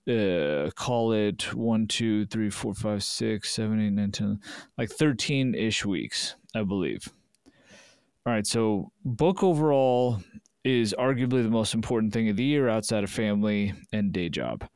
uh, 0.10 0.70
call 0.76 1.12
it 1.12 1.54
one, 1.54 1.88
two, 1.88 2.26
three, 2.28 2.50
four, 2.50 2.74
five, 2.74 3.04
six, 3.04 3.52
seven, 3.52 3.80
eight, 3.86 3.92
nine, 3.92 4.12
ten, 4.12 4.40
like 4.78 4.90
13 4.90 5.54
ish 5.54 5.86
weeks, 5.86 6.36
I 6.56 6.64
believe. 6.64 7.10
All 8.26 8.34
right, 8.34 8.48
so 8.48 8.92
book 9.04 9.44
overall 9.44 10.22
is 10.64 10.96
arguably 10.98 11.44
the 11.44 11.50
most 11.50 11.74
important 11.74 12.14
thing 12.14 12.30
of 12.30 12.38
the 12.38 12.44
year 12.44 12.70
outside 12.70 13.04
of 13.04 13.10
family 13.10 13.74
and 13.92 14.12
day 14.12 14.30
job. 14.30 14.68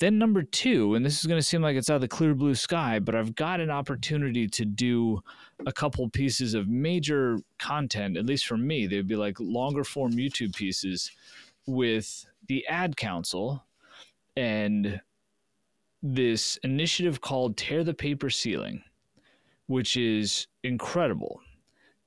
Then 0.00 0.16
number 0.16 0.42
two, 0.42 0.94
and 0.94 1.04
this 1.04 1.20
is 1.20 1.26
going 1.26 1.38
to 1.38 1.46
seem 1.46 1.60
like 1.60 1.76
it's 1.76 1.90
out 1.90 1.96
of 1.96 2.00
the 2.00 2.08
clear 2.08 2.34
blue 2.34 2.54
sky, 2.54 2.98
but 2.98 3.14
I've 3.14 3.34
got 3.34 3.60
an 3.60 3.68
opportunity 3.68 4.48
to 4.48 4.64
do 4.64 5.20
a 5.66 5.72
couple 5.72 6.08
pieces 6.08 6.54
of 6.54 6.68
major 6.68 7.38
content, 7.58 8.16
at 8.16 8.24
least 8.24 8.46
for 8.46 8.56
me. 8.56 8.86
They'd 8.86 9.06
be 9.06 9.16
like 9.16 9.38
longer 9.38 9.84
form 9.84 10.12
YouTube 10.12 10.56
pieces 10.56 11.10
with 11.66 12.24
the 12.48 12.66
Ad 12.66 12.96
Council 12.96 13.62
and 14.38 15.02
this 16.02 16.56
initiative 16.64 17.20
called 17.20 17.58
Tear 17.58 17.84
the 17.84 17.92
Paper 17.92 18.30
Ceiling, 18.30 18.82
which 19.66 19.98
is 19.98 20.46
incredible. 20.64 21.42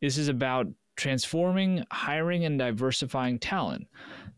This 0.01 0.17
is 0.17 0.29
about 0.29 0.65
transforming, 0.95 1.85
hiring, 1.91 2.45
and 2.45 2.57
diversifying 2.57 3.38
talent. 3.38 3.88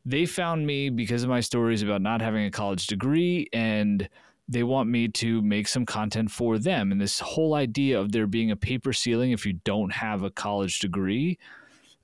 They 0.06 0.26
found 0.26 0.66
me 0.68 0.90
because 0.90 1.24
of 1.24 1.30
my 1.30 1.40
stories 1.40 1.82
about 1.82 2.02
not 2.02 2.22
having 2.22 2.46
a 2.46 2.52
college 2.52 2.88
degree, 2.88 3.50
and 3.52 4.08
they 4.48 4.64
want 4.64 4.90
me 4.90 5.08
to 5.08 5.42
make 5.42 5.68
some 5.68 5.86
content 5.86 6.30
for 6.30 6.60
them. 6.60 6.92
And 6.92 7.02
this 7.02 7.20
whole 7.20 7.56
idea 7.56 8.00
of 8.00 8.12
there 8.12 8.28
being 8.28 8.52
a 8.52 8.56
paper 8.56 8.94
ceiling 8.94 9.32
if 9.32 9.46
you 9.46 9.54
don't 9.64 9.92
have 9.92 10.22
a 10.22 10.30
college 10.30 10.80
degree, 10.80 11.40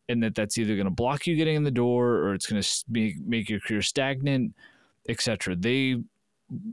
and 0.10 0.24
that 0.24 0.34
that's 0.34 0.58
either 0.58 0.76
going 0.76 0.86
to 0.86 0.92
block 0.92 1.28
you 1.28 1.36
getting 1.36 1.56
in 1.56 1.64
the 1.64 1.72
door 1.72 2.16
or 2.16 2.34
it's 2.34 2.48
going 2.48 2.62
to 2.62 2.84
make, 2.90 3.20
make 3.26 3.50
your 3.50 3.60
career 3.60 3.84
stagnant, 3.84 4.56
etc. 5.08 5.56
They 5.56 5.98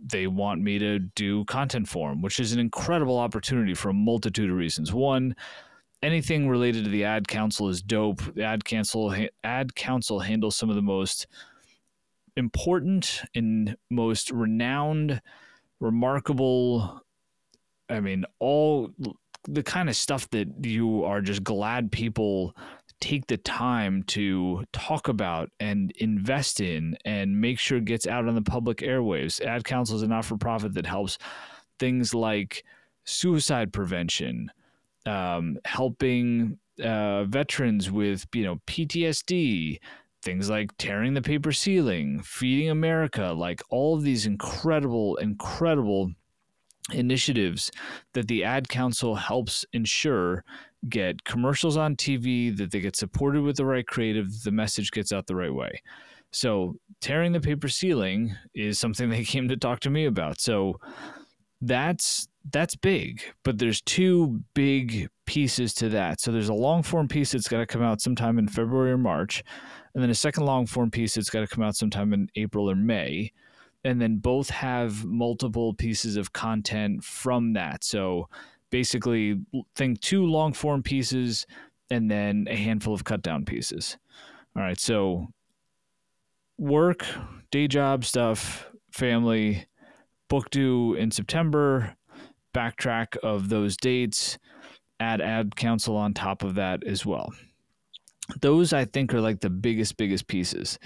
they 0.07 0.27
want 0.27 0.61
me 0.61 0.79
to 0.79 0.99
do 0.99 1.45
content 1.45 1.89
for 1.89 2.11
them, 2.11 2.21
which 2.21 2.41
is 2.41 2.53
an 2.53 2.59
incredible 2.59 3.17
opportunity 3.17 3.75
for 3.75 3.91
a 3.91 3.95
multitude 3.95 4.51
of 4.51 4.57
reasons. 4.57 4.93
One, 4.93 5.37
anything 6.03 6.49
related 6.49 6.85
to 6.85 6.91
the 6.91 7.05
ad 7.05 7.29
council 7.29 7.69
is 7.69 7.83
dope. 7.83 8.23
The 8.35 8.45
ad 8.45 8.65
council 8.65 9.15
ad 9.45 9.75
council 9.75 10.21
handles 10.21 10.57
some 10.57 10.71
of 10.71 10.77
the 10.77 10.83
most 10.83 11.27
important 12.37 13.23
and 13.35 13.77
most 13.91 14.31
renowned, 14.31 15.21
remarkable. 15.81 17.03
I 17.91 18.01
mean, 18.01 18.25
all 18.39 18.91
the 19.45 19.63
kind 19.63 19.89
of 19.89 19.97
stuff 19.97 20.29
that 20.31 20.49
you 20.65 21.05
are 21.05 21.21
just 21.21 21.43
glad 21.43 21.91
people 21.91 22.55
take 23.01 23.27
the 23.29 23.37
time 23.37 24.03
to 24.03 24.65
talk 24.73 25.09
about 25.09 25.51
and 25.61 25.93
invest 25.99 26.61
in 26.61 26.97
and 27.05 27.41
make 27.41 27.59
sure 27.59 27.81
gets 27.81 28.07
out 28.07 28.27
on 28.27 28.35
the 28.35 28.43
public 28.43 28.79
airwaves. 28.79 29.41
Ad 29.41 29.65
Council 29.65 29.97
is 29.97 30.03
a 30.03 30.09
not 30.09 30.25
for 30.25 30.37
profit 30.37 30.75
that 30.75 30.87
helps 30.87 31.19
things 31.79 32.13
like 32.13 32.65
suicide 33.05 33.73
prevention, 33.73 34.51
um, 35.09 35.59
helping 35.65 36.59
uh, 36.83 37.25
veterans 37.25 37.91
with 37.91 38.27
you 38.35 38.45
know 38.45 38.57
PTSD, 38.67 39.79
things 40.23 40.51
like 40.51 40.77
tearing 40.79 41.15
the 41.15 41.23
paper 41.23 41.53
ceiling, 41.53 42.21
feeding 42.23 42.71
America, 42.71 43.33
like 43.37 43.63
all 43.71 43.97
of 43.97 44.03
these 44.03 44.27
incredible, 44.27 45.17
incredible 45.17 46.13
initiatives 46.93 47.71
that 48.15 48.29
the 48.29 48.45
ad 48.45 48.69
council 48.69 49.15
helps 49.15 49.65
ensure 49.73 50.45
get 50.89 51.25
commercials 51.25 51.77
on 51.77 51.97
TV, 51.97 52.57
that 52.57 52.71
they 52.71 52.81
get 52.81 52.97
supported 52.97 53.43
with 53.43 53.57
the 53.57 53.65
right 53.65 53.87
creative, 53.87 54.43
the 54.43 54.51
message 54.51 54.91
gets 54.91 55.13
out 55.13 55.27
the 55.27 55.37
right 55.37 55.53
way. 55.53 55.83
So 56.31 56.77
tearing 57.01 57.33
the 57.33 57.41
paper 57.41 57.69
ceiling 57.69 58.35
is 58.55 58.79
something 58.79 59.11
they 59.11 59.25
came 59.25 59.49
to 59.49 59.57
talk 59.57 59.81
to 59.81 59.91
me 59.91 60.07
about. 60.07 60.41
So 60.41 60.79
that's 61.61 62.29
that's 62.51 62.77
big, 62.77 63.23
but 63.45 63.59
there's 63.59 63.81
two 63.83 64.41
big 64.55 65.09
pieces 65.27 65.75
to 65.75 65.89
that. 65.91 66.21
So 66.21 66.33
there's 66.33 66.49
a 66.49 66.55
long 66.55 66.83
form 66.83 67.09
piece 67.09 67.33
that's 67.33 67.49
got 67.49 67.59
to 67.59 67.67
come 67.67 67.83
out 67.83 68.01
sometime 68.01 68.39
in 68.39 68.49
February 68.49 68.93
or 68.93 68.99
March, 68.99 69.43
and 69.95 70.03
then 70.03 70.11
a 70.11 70.15
second 70.15 70.45
long 70.45 70.67
form 70.67 70.91
piece 70.91 71.15
that's 71.15 71.31
got 71.31 71.41
to 71.41 71.47
come 71.47 71.65
out 71.65 71.77
sometime 71.77 72.13
in 72.13 72.29
April 72.37 72.71
or 72.71 72.75
May. 72.75 73.33
And 73.85 74.03
then 74.03 74.17
both 74.17 74.51
have 74.51 75.05
multiple 75.05 75.73
pieces 75.73 76.17
of 76.17 76.33
content 76.33 77.05
from 77.05 77.53
that. 77.53 77.85
So 77.85 78.29
basically, 78.71 79.37
think 79.77 80.01
two 80.01 80.27
long 80.27 80.53
form 80.53 80.83
pieces 80.83 81.47
and 81.91 82.11
then 82.11 82.47
a 82.51 82.57
handful 82.57 82.93
of 82.93 83.05
cut 83.05 83.23
down 83.23 83.45
pieces. 83.45 83.97
All 84.57 84.63
right. 84.63 84.79
So 84.79 85.29
work, 86.59 87.07
day 87.51 87.69
job 87.69 88.05
stuff, 88.05 88.69
family, 88.91 89.67
book 90.29 90.51
due 90.51 90.95
in 90.95 91.11
September, 91.11 91.97
backtrack 92.59 93.17
of 93.19 93.49
those 93.49 93.77
dates, 93.77 94.39
add 95.01 95.21
ad 95.21 95.55
council 95.55 95.97
on 95.97 96.15
top 96.15 96.43
of 96.43 96.57
that 96.57 96.85
as 96.85 97.07
well. 97.07 97.33
Those 98.41 98.73
I 98.73 98.85
think 98.85 99.15
are 99.15 99.21
like 99.21 99.41
the 99.41 99.51
biggest, 99.51 99.97
biggest 99.97 100.27
pieces. 100.27 100.79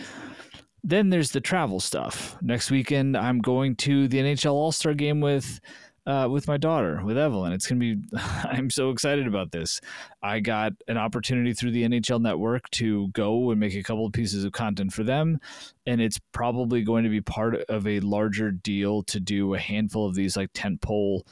Then 0.85 1.11
there's 1.11 1.31
the 1.31 1.41
travel 1.41 1.81
stuff. 1.81 2.37
Next 2.43 2.71
weekend, 2.71 3.17
I'm 3.17 3.41
going 3.41 3.76
to 3.76 4.09
the 4.09 4.19
NHL 4.19 4.52
All 4.52 4.73
Star 4.73 4.95
game 4.95 5.21
with 5.21 5.61
uh, 6.05 6.29
with 6.31 6.49
my 6.49 6.57
daughter, 6.57 7.00
with 7.05 7.17
Evelyn. 7.17 7.52
It's 7.52 7.67
going 7.67 7.81
to 7.81 7.97
be, 7.97 8.19
I'm 8.45 8.71
so 8.71 8.91
excited 8.91 9.26
about 9.26 9.52
this. 9.52 9.81
I 10.23 10.41
got 10.41 10.73
an 10.88 10.97
opportunity 10.97 11.52
through 11.52 11.71
the 11.71 11.85
NHL 11.85 12.21
network 12.21 12.69
to 12.71 13.09
go 13.09 13.50
and 13.50 13.61
make 13.61 13.75
a 13.75 13.83
couple 13.83 14.07
of 14.07 14.12
pieces 14.12 14.45
of 14.45 14.52
content 14.52 14.93
for 14.93 15.05
them. 15.05 15.38
And 15.87 16.00
it's 16.00 16.19
probably 16.33 16.83
going 16.83 17.05
to 17.05 17.11
be 17.11 17.21
part 17.21 17.55
of 17.55 17.87
a 17.87 18.00
larger 18.00 18.50
deal 18.50 19.05
to 19.05 19.21
do 19.21 19.55
a 19.55 19.59
handful 19.59 20.09
of 20.09 20.14
these 20.14 20.37
like 20.37 20.52
tentpole 20.52 21.23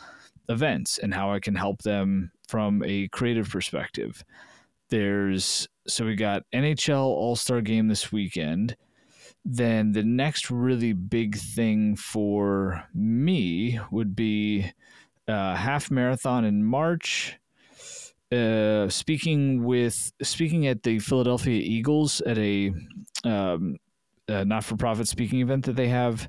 events 0.51 0.99
and 0.99 1.15
how 1.15 1.33
I 1.33 1.41
can 1.41 1.55
help 1.55 1.83
them 1.83 2.33
from 2.47 2.83
a 2.85 3.09
creative 3.09 3.49
perspective. 3.49 4.23
There's, 4.91 5.69
so 5.87 6.05
we 6.05 6.17
got 6.17 6.43
NHL 6.53 6.99
All 6.99 7.37
Star 7.37 7.63
game 7.63 7.89
this 7.89 8.13
weekend 8.13 8.77
then 9.45 9.93
the 9.93 10.03
next 10.03 10.51
really 10.51 10.93
big 10.93 11.37
thing 11.37 11.97
for 11.97 12.85
me 12.95 13.81
would 13.91 14.15
be 14.15 14.71
uh, 15.27 15.55
half 15.55 15.91
marathon 15.91 16.45
in 16.45 16.65
March. 16.65 17.37
Uh, 18.31 18.89
speaking 18.89 19.65
with 19.65 20.13
speaking 20.23 20.67
at 20.69 20.85
the 20.85 21.01
Philadelphia 21.01 21.61
Eagles 21.61 22.21
at 22.21 22.39
a, 22.39 22.73
um, 23.25 23.77
a 24.29 24.45
not-for-profit 24.45 25.09
speaking 25.09 25.41
event 25.41 25.65
that 25.65 25.75
they 25.75 25.89
have 25.89 26.29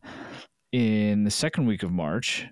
in 0.72 1.24
the 1.24 1.30
second 1.30 1.68
week 1.68 1.84
of 1.84 1.92
March. 1.92 2.48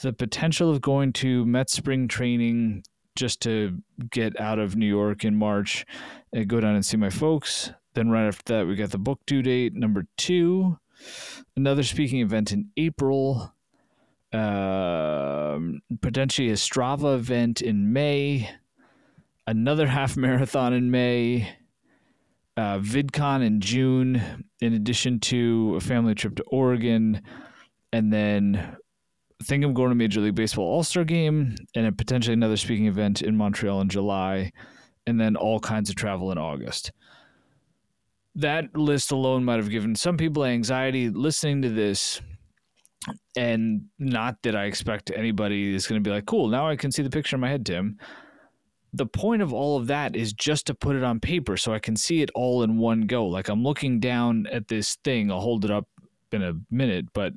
The 0.00 0.12
potential 0.12 0.70
of 0.70 0.80
going 0.80 1.12
to 1.14 1.44
Met 1.44 1.70
spring 1.70 2.06
training 2.08 2.84
just 3.16 3.40
to 3.42 3.78
get 4.10 4.40
out 4.40 4.60
of 4.60 4.76
New 4.76 4.86
York 4.86 5.24
in 5.24 5.34
March 5.34 5.84
and 6.32 6.48
go 6.48 6.60
down 6.60 6.76
and 6.76 6.86
see 6.86 6.96
my 6.96 7.10
folks. 7.10 7.72
Then 7.94 8.10
right 8.10 8.28
after 8.28 8.54
that, 8.54 8.66
we 8.68 8.76
got 8.76 8.90
the 8.90 8.98
book 8.98 9.20
due 9.26 9.42
date 9.42 9.74
number 9.74 10.06
two, 10.16 10.78
another 11.56 11.82
speaking 11.82 12.20
event 12.20 12.52
in 12.52 12.70
April, 12.76 13.52
uh, 14.32 15.58
potentially 16.00 16.50
a 16.50 16.54
Strava 16.54 17.16
event 17.16 17.60
in 17.60 17.92
May, 17.92 18.48
another 19.48 19.88
half 19.88 20.16
marathon 20.16 20.72
in 20.72 20.92
May, 20.92 21.56
uh, 22.56 22.78
VidCon 22.78 23.44
in 23.44 23.60
June, 23.60 24.44
in 24.60 24.74
addition 24.74 25.18
to 25.20 25.74
a 25.76 25.80
family 25.80 26.14
trip 26.14 26.36
to 26.36 26.44
Oregon, 26.44 27.20
and 27.92 28.12
then 28.12 28.76
think 29.44 29.64
I'm 29.64 29.74
going 29.74 29.90
to 29.90 29.94
Major 29.94 30.20
League 30.20 30.34
Baseball 30.34 30.66
All 30.66 30.82
Star 30.82 31.04
Game, 31.04 31.54
and 31.74 31.96
potentially 31.96 32.34
another 32.34 32.56
speaking 32.56 32.86
event 32.86 33.22
in 33.22 33.36
Montreal 33.36 33.80
in 33.80 33.88
July, 33.88 34.52
and 35.06 35.20
then 35.20 35.36
all 35.36 35.60
kinds 35.60 35.90
of 35.90 35.96
travel 35.96 36.32
in 36.32 36.38
August 36.38 36.92
that 38.38 38.76
list 38.76 39.10
alone 39.10 39.44
might 39.44 39.56
have 39.56 39.68
given 39.68 39.96
some 39.96 40.16
people 40.16 40.44
anxiety 40.44 41.08
listening 41.10 41.60
to 41.60 41.68
this 41.70 42.20
and 43.36 43.82
not 43.98 44.40
that 44.42 44.54
I 44.54 44.64
expect 44.64 45.10
anybody 45.10 45.74
is 45.74 45.88
going 45.88 46.02
to 46.02 46.08
be 46.08 46.14
like, 46.14 46.26
cool, 46.26 46.46
now 46.46 46.68
I 46.68 46.76
can 46.76 46.92
see 46.92 47.02
the 47.02 47.10
picture 47.10 47.36
in 47.36 47.40
my 47.40 47.48
head, 47.48 47.66
Timm. 47.66 47.98
The 48.92 49.06
point 49.06 49.42
of 49.42 49.52
all 49.52 49.76
of 49.76 49.88
that 49.88 50.14
is 50.14 50.32
just 50.32 50.66
to 50.66 50.74
put 50.74 50.94
it 50.94 51.02
on 51.02 51.18
paper 51.18 51.56
so 51.56 51.74
I 51.74 51.80
can 51.80 51.96
see 51.96 52.22
it 52.22 52.30
all 52.34 52.62
in 52.62 52.78
one 52.78 53.02
go. 53.02 53.26
Like 53.26 53.48
I'm 53.48 53.62
looking 53.62 53.98
down 53.98 54.46
at 54.52 54.68
this 54.68 54.94
thing, 55.04 55.32
I'll 55.32 55.40
hold 55.40 55.64
it 55.64 55.70
up 55.70 55.88
in 56.30 56.42
a 56.42 56.54
minute, 56.70 57.06
but 57.12 57.32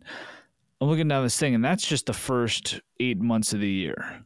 I'm 0.81 0.89
looking 0.89 1.07
down 1.07 1.23
this 1.23 1.38
thing, 1.38 1.53
and 1.55 1.63
that's 1.63 1.85
just 1.88 2.07
the 2.07 2.13
first 2.13 2.81
eight 3.00 3.19
months 3.21 3.53
of 3.53 3.59
the 3.61 3.69
year. 3.69 4.23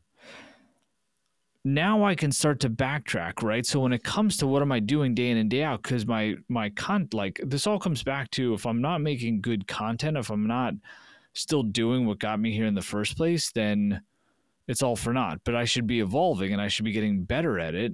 now 1.66 2.04
I 2.06 2.14
can 2.16 2.32
start 2.32 2.60
to 2.62 2.70
backtrack, 2.70 3.42
right? 3.44 3.66
So 3.66 3.80
when 3.80 3.92
it 3.92 4.04
comes 4.04 4.38
to 4.38 4.48
what 4.48 4.62
am 4.62 4.72
I 4.72 4.80
doing 4.80 5.16
day 5.16 5.32
in 5.32 5.38
and 5.38 5.50
day 5.50 5.64
out, 5.64 5.82
because 5.82 6.06
my 6.06 6.36
my 6.48 6.70
con 6.70 7.10
like 7.12 7.42
this 7.44 7.66
all 7.68 7.80
comes 7.80 8.04
back 8.04 8.30
to 8.32 8.54
if 8.54 8.66
I'm 8.66 8.82
not 8.82 9.02
making 9.02 9.42
good 9.42 9.68
content, 9.68 10.16
if 10.16 10.30
I'm 10.30 10.48
not 10.48 10.76
still 11.34 11.64
doing 11.64 12.06
what 12.06 12.20
got 12.20 12.40
me 12.40 12.54
here 12.54 12.68
in 12.68 12.76
the 12.76 12.82
first 12.82 13.18
place, 13.18 13.52
then 13.52 14.02
it's 14.68 14.84
all 14.84 14.96
for 14.96 15.12
naught. 15.12 15.42
But 15.44 15.56
I 15.56 15.66
should 15.66 15.88
be 15.88 16.00
evolving 16.02 16.54
and 16.54 16.62
I 16.62 16.68
should 16.68 16.86
be 16.86 16.92
getting 16.92 17.24
better 17.24 17.60
at 17.60 17.76
it. 17.76 17.94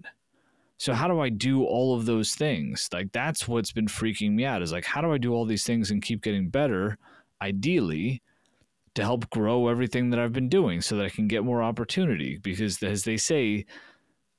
So 0.78 0.94
how 0.94 1.08
do 1.08 1.20
I 1.22 1.30
do 1.30 1.64
all 1.64 1.96
of 1.96 2.06
those 2.06 2.36
things? 2.36 2.90
Like 2.92 3.12
that's 3.14 3.48
what's 3.48 3.72
been 3.72 3.88
freaking 3.88 4.34
me 4.34 4.46
out 4.46 4.62
is 4.62 4.72
like 4.74 4.86
how 4.86 5.02
do 5.02 5.14
I 5.14 5.18
do 5.18 5.34
all 5.34 5.46
these 5.46 5.64
things 5.64 5.92
and 5.92 6.02
keep 6.02 6.22
getting 6.22 6.50
better, 6.50 6.98
ideally, 7.42 8.22
to 8.96 9.04
help 9.04 9.30
grow 9.30 9.68
everything 9.68 10.10
that 10.10 10.20
I've 10.20 10.34
been 10.34 10.50
doing 10.50 10.82
so 10.82 10.98
that 10.98 11.06
I 11.06 11.10
can 11.10 11.28
get 11.28 11.44
more 11.44 11.64
opportunity 11.64 12.38
because 12.42 12.82
as 12.84 13.04
they 13.04 13.18
say, 13.18 13.66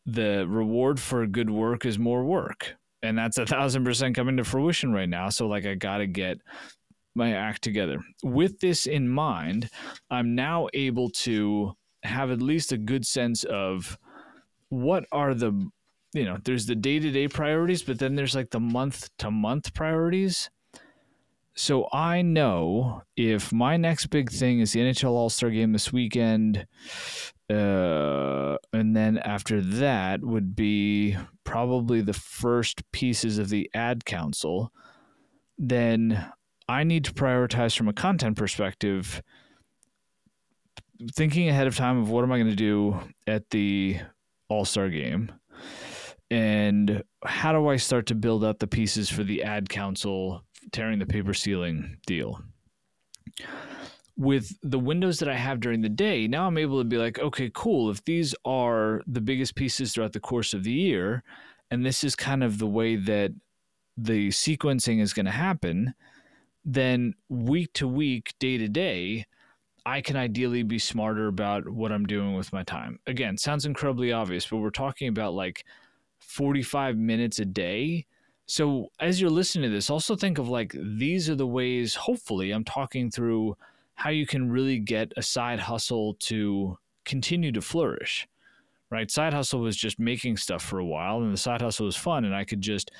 the 0.04 0.46
reward 0.48 1.00
for 1.00 1.26
good 1.26 1.50
work 1.50 1.86
is 1.86 1.98
more 1.98 2.24
work. 2.24 2.74
And 3.02 3.16
that's 3.16 3.38
a 3.38 3.46
thousand 3.46 3.84
percent 3.84 4.14
coming 4.14 4.36
to 4.36 4.44
fruition 4.44 4.92
right 4.92 5.08
now. 5.08 5.28
So 5.28 5.46
like 5.46 5.64
I 5.66 5.74
gotta 5.74 6.06
get 6.06 6.38
my 7.14 7.32
act 7.34 7.62
together. 7.62 8.00
With 8.22 8.60
this 8.60 8.86
in 8.86 9.08
mind, 9.08 9.70
I'm 10.10 10.34
now 10.34 10.68
able 10.74 11.10
to 11.10 11.72
have 12.02 12.30
at 12.30 12.42
least 12.42 12.72
a 12.72 12.78
good 12.78 13.06
sense 13.06 13.44
of 13.44 13.98
what 14.68 15.04
are 15.12 15.34
the 15.34 15.52
you 16.14 16.24
know 16.24 16.36
there's 16.44 16.66
the 16.66 16.74
day-to-day 16.74 17.28
priorities 17.28 17.82
but 17.82 17.98
then 17.98 18.14
there's 18.14 18.34
like 18.34 18.50
the 18.50 18.60
month 18.60 19.08
to 19.18 19.30
month 19.30 19.72
priorities 19.74 20.50
so 21.54 21.88
i 21.92 22.22
know 22.22 23.02
if 23.16 23.52
my 23.52 23.76
next 23.76 24.06
big 24.06 24.30
thing 24.30 24.60
is 24.60 24.72
the 24.72 24.80
nhl 24.80 25.10
all-star 25.10 25.50
game 25.50 25.72
this 25.72 25.92
weekend 25.92 26.66
uh, 27.50 28.56
and 28.72 28.96
then 28.96 29.18
after 29.18 29.60
that 29.60 30.22
would 30.22 30.56
be 30.56 31.16
probably 31.44 32.00
the 32.00 32.14
first 32.14 32.90
pieces 32.92 33.38
of 33.38 33.50
the 33.50 33.70
ad 33.74 34.04
council 34.04 34.72
then 35.58 36.32
i 36.68 36.82
need 36.82 37.04
to 37.04 37.12
prioritize 37.12 37.76
from 37.76 37.88
a 37.88 37.92
content 37.92 38.36
perspective 38.36 39.22
thinking 41.10 41.48
ahead 41.48 41.66
of 41.66 41.76
time 41.76 41.98
of 41.98 42.10
what 42.10 42.22
am 42.22 42.32
I 42.32 42.38
going 42.38 42.50
to 42.50 42.56
do 42.56 42.98
at 43.26 43.50
the 43.50 43.98
All 44.48 44.64
Star 44.64 44.88
game, 44.88 45.32
and 46.30 47.02
how 47.24 47.52
do 47.52 47.68
I 47.68 47.76
start 47.76 48.06
to 48.06 48.14
build 48.14 48.44
up 48.44 48.58
the 48.58 48.66
pieces 48.66 49.10
for 49.10 49.24
the 49.24 49.42
ad 49.42 49.68
council 49.68 50.44
tearing 50.70 50.98
the 50.98 51.06
paper 51.06 51.34
ceiling 51.34 51.98
deal. 52.06 52.42
With 54.16 54.52
the 54.62 54.78
windows 54.78 55.18
that 55.18 55.28
I 55.28 55.36
have 55.36 55.60
during 55.60 55.80
the 55.80 55.88
day, 55.88 56.28
now 56.28 56.46
I'm 56.46 56.58
able 56.58 56.78
to 56.78 56.84
be 56.84 56.98
like, 56.98 57.18
okay, 57.18 57.50
cool. 57.54 57.90
If 57.90 58.04
these 58.04 58.34
are 58.44 59.02
the 59.06 59.20
biggest 59.20 59.54
pieces 59.54 59.92
throughout 59.92 60.12
the 60.12 60.20
course 60.20 60.54
of 60.54 60.64
the 60.64 60.72
year, 60.72 61.24
and 61.70 61.84
this 61.84 62.04
is 62.04 62.14
kind 62.14 62.44
of 62.44 62.58
the 62.58 62.66
way 62.66 62.96
that 62.96 63.32
the 63.96 64.28
sequencing 64.28 65.00
is 65.00 65.12
going 65.12 65.26
to 65.26 65.32
happen, 65.32 65.94
then 66.64 67.14
week 67.28 67.72
to 67.74 67.88
week, 67.88 68.34
day 68.38 68.58
to 68.58 68.68
day, 68.68 69.26
I 69.84 70.00
can 70.00 70.16
ideally 70.16 70.62
be 70.62 70.78
smarter 70.78 71.26
about 71.26 71.68
what 71.68 71.90
I'm 71.90 72.06
doing 72.06 72.34
with 72.34 72.52
my 72.52 72.62
time. 72.62 73.00
Again, 73.06 73.36
sounds 73.36 73.66
incredibly 73.66 74.12
obvious, 74.12 74.46
but 74.46 74.58
we're 74.58 74.70
talking 74.70 75.08
about 75.08 75.34
like 75.34 75.64
45 76.20 76.96
minutes 76.96 77.40
a 77.40 77.44
day. 77.44 78.06
So 78.46 78.90
as 79.00 79.20
you're 79.20 79.30
listening 79.30 79.70
to 79.70 79.74
this, 79.74 79.90
also 79.90 80.16
think 80.16 80.38
of 80.38 80.48
like 80.48 80.74
these 80.76 81.30
are 81.30 81.34
the 81.34 81.46
ways, 81.46 81.94
hopefully, 81.94 82.50
I'm 82.50 82.64
talking 82.64 83.10
through 83.10 83.56
how 83.94 84.10
you 84.10 84.26
can 84.26 84.50
really 84.50 84.78
get 84.78 85.12
a 85.16 85.22
side 85.22 85.60
hustle 85.60 86.14
to 86.20 86.78
continue 87.04 87.52
to 87.52 87.60
flourish. 87.60 88.28
Right? 88.90 89.10
Side 89.10 89.32
hustle 89.32 89.60
was 89.60 89.76
just 89.76 89.98
making 89.98 90.36
stuff 90.36 90.62
for 90.62 90.78
a 90.78 90.84
while, 90.84 91.22
and 91.22 91.32
the 91.32 91.38
side 91.38 91.62
hustle 91.62 91.86
was 91.86 91.96
fun, 91.96 92.26
and 92.26 92.34
I 92.34 92.44
could 92.44 92.60
just 92.60 92.90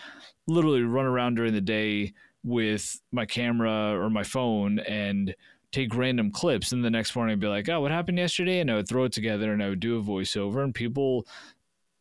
literally 0.47 0.83
run 0.83 1.05
around 1.05 1.35
during 1.35 1.53
the 1.53 1.61
day 1.61 2.15
with 2.45 3.01
my 3.13 3.27
camera 3.27 3.99
or 3.99 4.11
my 4.11 4.23
phone 4.23 4.79
and 4.81 5.35
take 5.71 5.95
random 5.95 6.31
clips 6.31 6.73
and 6.73 6.85
the 6.85 6.91
next 6.91 7.17
morning 7.17 7.33
I'd 7.33 7.41
be 7.41 7.47
like, 7.47 7.69
oh, 7.69 7.81
what 7.81 7.91
happened 7.91 8.19
yesterday? 8.19 8.61
And 8.61 8.71
I 8.71 8.77
would 8.77 8.89
throw 8.89 9.05
it 9.05 9.13
together 9.13 9.53
and 9.53 9.63
I 9.63 9.71
would 9.71 9.81
do 9.81 9.99
a 9.99 10.03
voiceover 10.03 10.63
and 10.63 10.75
people 10.75 11.27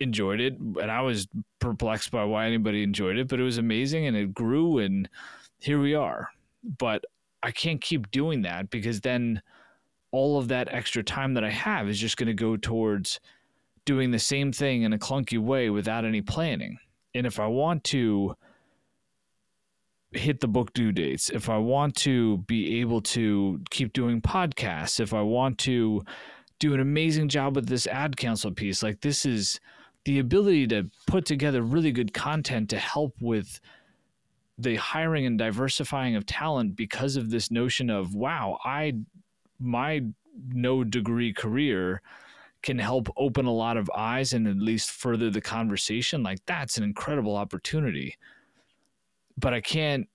enjoyed 0.02 0.40
it. 0.40 0.58
And 0.58 0.92
I 0.92 1.02
was 1.02 1.28
perplexed 1.60 2.12
by 2.12 2.24
why 2.24 2.46
anybody 2.48 2.84
enjoyed 2.84 3.18
it, 3.18 3.28
but 3.28 3.40
it 3.40 3.44
was 3.44 3.58
amazing 3.58 4.06
and 4.08 4.18
it 4.18 4.34
grew 4.34 4.80
and 4.80 5.08
here 5.60 5.80
we 5.80 5.94
are. 5.94 6.30
But 6.78 7.06
I 7.44 7.52
can't 7.52 7.82
keep 7.82 8.12
doing 8.12 8.42
that 8.44 8.70
because 8.70 9.02
then 9.02 9.42
all 10.12 10.38
of 10.38 10.50
that 10.50 10.68
extra 10.72 11.04
time 11.04 11.34
that 11.36 11.44
I 11.44 11.50
have 11.50 11.88
is 11.88 12.00
just 12.00 12.18
going 12.18 12.28
to 12.28 12.34
go 12.34 12.58
towards 12.58 13.20
doing 13.86 14.12
the 14.12 14.20
same 14.20 14.52
thing 14.52 14.84
in 14.84 14.94
a 14.94 14.98
clunky 15.00 15.40
way 15.40 15.70
without 15.70 16.06
any 16.06 16.22
planning. 16.22 16.78
And 17.16 17.26
if 17.26 17.40
I 17.40 17.48
want 17.48 17.84
to 17.86 18.36
hit 20.12 20.40
the 20.42 20.48
book 20.48 20.74
due 20.74 20.92
dates, 20.92 21.30
if 21.30 21.50
I 21.50 21.58
want 21.58 21.96
to 21.98 22.38
be 22.40 22.80
able 22.82 23.02
to 23.02 23.62
keep 23.70 23.94
doing 23.94 24.22
podcasts, 24.22 25.00
if 25.00 25.14
I 25.14 25.22
want 25.22 25.58
to 25.60 26.04
do 26.60 26.74
an 26.74 26.80
amazing 26.80 27.28
job 27.30 27.56
with 27.56 27.68
this 27.68 27.88
ad 27.88 28.18
council 28.18 28.52
piece, 28.52 28.84
like 28.84 29.02
this 29.02 29.26
is 29.26 29.60
the 30.06 30.20
ability 30.20 30.68
to 30.68 30.90
put 31.08 31.26
together 31.26 31.62
really 31.62 31.92
good 31.92 32.14
content 32.14 32.70
to 32.70 32.78
help 32.78 33.16
with 33.22 33.60
the 34.58 34.76
hiring 34.76 35.26
and 35.26 35.38
diversifying 35.38 36.16
of 36.16 36.26
talent 36.26 36.76
because 36.76 37.16
of 37.16 37.30
this 37.30 37.52
notion 37.52 37.90
of 37.90 38.16
wow, 38.16 38.58
I 38.64 38.94
my 39.60 40.02
no 40.50 40.84
degree 40.84 41.34
career 41.34 42.02
can 42.64 42.78
help 42.78 43.10
open 43.18 43.46
a 43.46 43.54
lot 43.54 43.78
of 43.78 43.90
eyes 43.96 44.34
and 44.34 44.48
at 44.48 44.58
least 44.58 44.92
further 44.92 45.30
the 45.30 45.42
conversation 45.42 46.22
like 46.22 46.40
that's 46.46 46.78
an 46.78 46.84
incredible 46.84 47.36
opportunity. 47.36 48.18
But 49.38 49.54
I 49.54 49.62
can't 49.62 50.08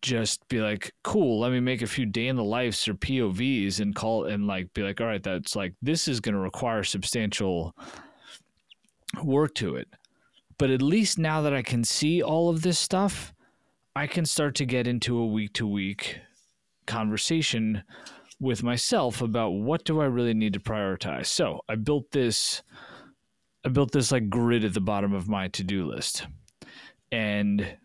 just 0.00 0.46
be 0.48 0.60
like, 0.60 0.92
cool, 1.02 1.40
let 1.40 1.52
me 1.52 1.60
make 1.60 1.82
a 1.82 1.86
few 1.86 2.06
day 2.06 2.28
in 2.28 2.36
the 2.36 2.44
lives 2.44 2.88
or 2.88 2.94
POVs 2.94 3.80
and 3.80 3.94
call 3.94 4.24
and 4.24 4.46
like 4.46 4.72
be 4.74 4.82
like, 4.82 5.00
all 5.00 5.06
right, 5.06 5.22
that's 5.22 5.54
like 5.54 5.74
this 5.82 6.08
is 6.08 6.20
going 6.20 6.34
to 6.34 6.40
require 6.40 6.84
substantial 6.84 7.74
work 9.22 9.54
to 9.56 9.76
it. 9.76 9.88
But 10.58 10.70
at 10.70 10.82
least 10.82 11.18
now 11.18 11.42
that 11.42 11.52
I 11.52 11.62
can 11.62 11.84
see 11.84 12.22
all 12.22 12.48
of 12.48 12.62
this 12.62 12.78
stuff, 12.78 13.34
I 13.96 14.06
can 14.06 14.24
start 14.24 14.54
to 14.56 14.66
get 14.66 14.86
into 14.86 15.18
a 15.18 15.26
week 15.26 15.52
to 15.54 15.66
week 15.66 16.18
conversation 16.86 17.82
with 18.40 18.62
myself 18.62 19.22
about 19.22 19.50
what 19.50 19.84
do 19.84 20.00
I 20.00 20.06
really 20.06 20.34
need 20.34 20.52
to 20.54 20.60
prioritize. 20.60 21.26
So 21.26 21.60
I 21.68 21.76
built 21.76 22.10
this 22.10 22.62
I 23.64 23.70
built 23.70 23.92
this 23.92 24.12
like 24.12 24.28
grid 24.28 24.64
at 24.64 24.74
the 24.74 24.80
bottom 24.80 25.14
of 25.14 25.28
my 25.28 25.48
to-do 25.48 25.86
list. 25.86 26.26
And 27.10 27.76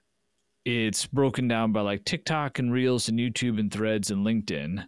it's 0.66 1.06
broken 1.06 1.48
down 1.48 1.72
by 1.72 1.82
like 1.82 2.04
TikTok 2.04 2.60
and 2.60 2.74
Reels 2.74 3.08
and 3.08 3.18
YouTube 3.18 3.60
and 3.60 3.72
Threads 3.72 4.12
and 4.12 4.26
LinkedIn. 4.26 4.86